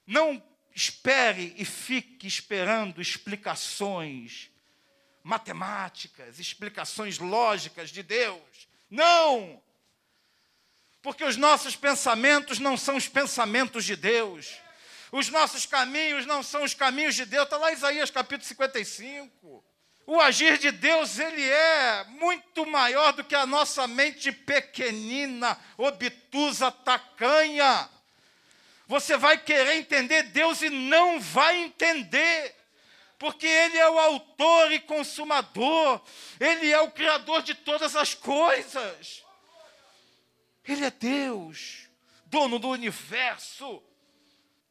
Não 0.07 0.41
espere 0.73 1.53
e 1.57 1.65
fique 1.65 2.27
esperando 2.27 3.01
explicações 3.01 4.49
matemáticas, 5.21 6.39
explicações 6.39 7.19
lógicas 7.19 7.89
de 7.89 8.01
Deus. 8.01 8.71
Não! 8.93 9.59
Porque 11.01 11.23
os 11.23 11.35
nossos 11.35 11.75
pensamentos 11.75 12.59
não 12.59 12.77
são 12.77 12.95
os 12.95 13.07
pensamentos 13.07 13.83
de 13.85 13.95
Deus. 13.95 14.53
Os 15.11 15.29
nossos 15.29 15.65
caminhos 15.65 16.27
não 16.27 16.43
são 16.43 16.63
os 16.63 16.75
caminhos 16.75 17.15
de 17.15 17.25
Deus. 17.25 17.45
Está 17.45 17.57
lá 17.57 17.71
Isaías 17.71 18.11
capítulo 18.11 18.47
55. 18.47 19.65
O 20.05 20.21
agir 20.21 20.59
de 20.59 20.69
Deus, 20.69 21.17
ele 21.17 21.43
é 21.43 22.03
muito 22.03 22.67
maior 22.67 23.13
do 23.13 23.23
que 23.23 23.33
a 23.33 23.47
nossa 23.47 23.87
mente 23.87 24.31
pequenina, 24.31 25.57
obtusa, 25.75 26.69
tacanha. 26.69 27.89
Você 28.87 29.17
vai 29.17 29.39
querer 29.39 29.75
entender 29.75 30.21
Deus 30.23 30.61
e 30.61 30.69
não 30.69 31.19
vai 31.19 31.57
entender, 31.63 32.55
porque 33.19 33.45
Ele 33.45 33.77
é 33.77 33.89
o 33.89 33.99
autor 33.99 34.71
e 34.71 34.79
consumador, 34.79 36.01
Ele 36.39 36.71
é 36.71 36.79
o 36.81 36.91
criador 36.91 37.41
de 37.41 37.55
todas 37.55 37.95
as 37.95 38.13
coisas. 38.13 39.23
Ele 40.65 40.85
é 40.85 40.91
Deus, 40.91 41.89
dono 42.25 42.57
do 42.57 42.69
universo. 42.69 43.83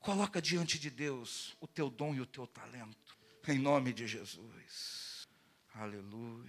Coloca 0.00 0.42
diante 0.42 0.78
de 0.78 0.90
Deus 0.90 1.56
o 1.60 1.66
teu 1.66 1.88
dom 1.88 2.14
e 2.14 2.20
o 2.20 2.26
teu 2.26 2.46
talento, 2.46 3.16
em 3.46 3.58
nome 3.58 3.92
de 3.92 4.06
Jesus. 4.06 5.28
Aleluia. 5.74 6.41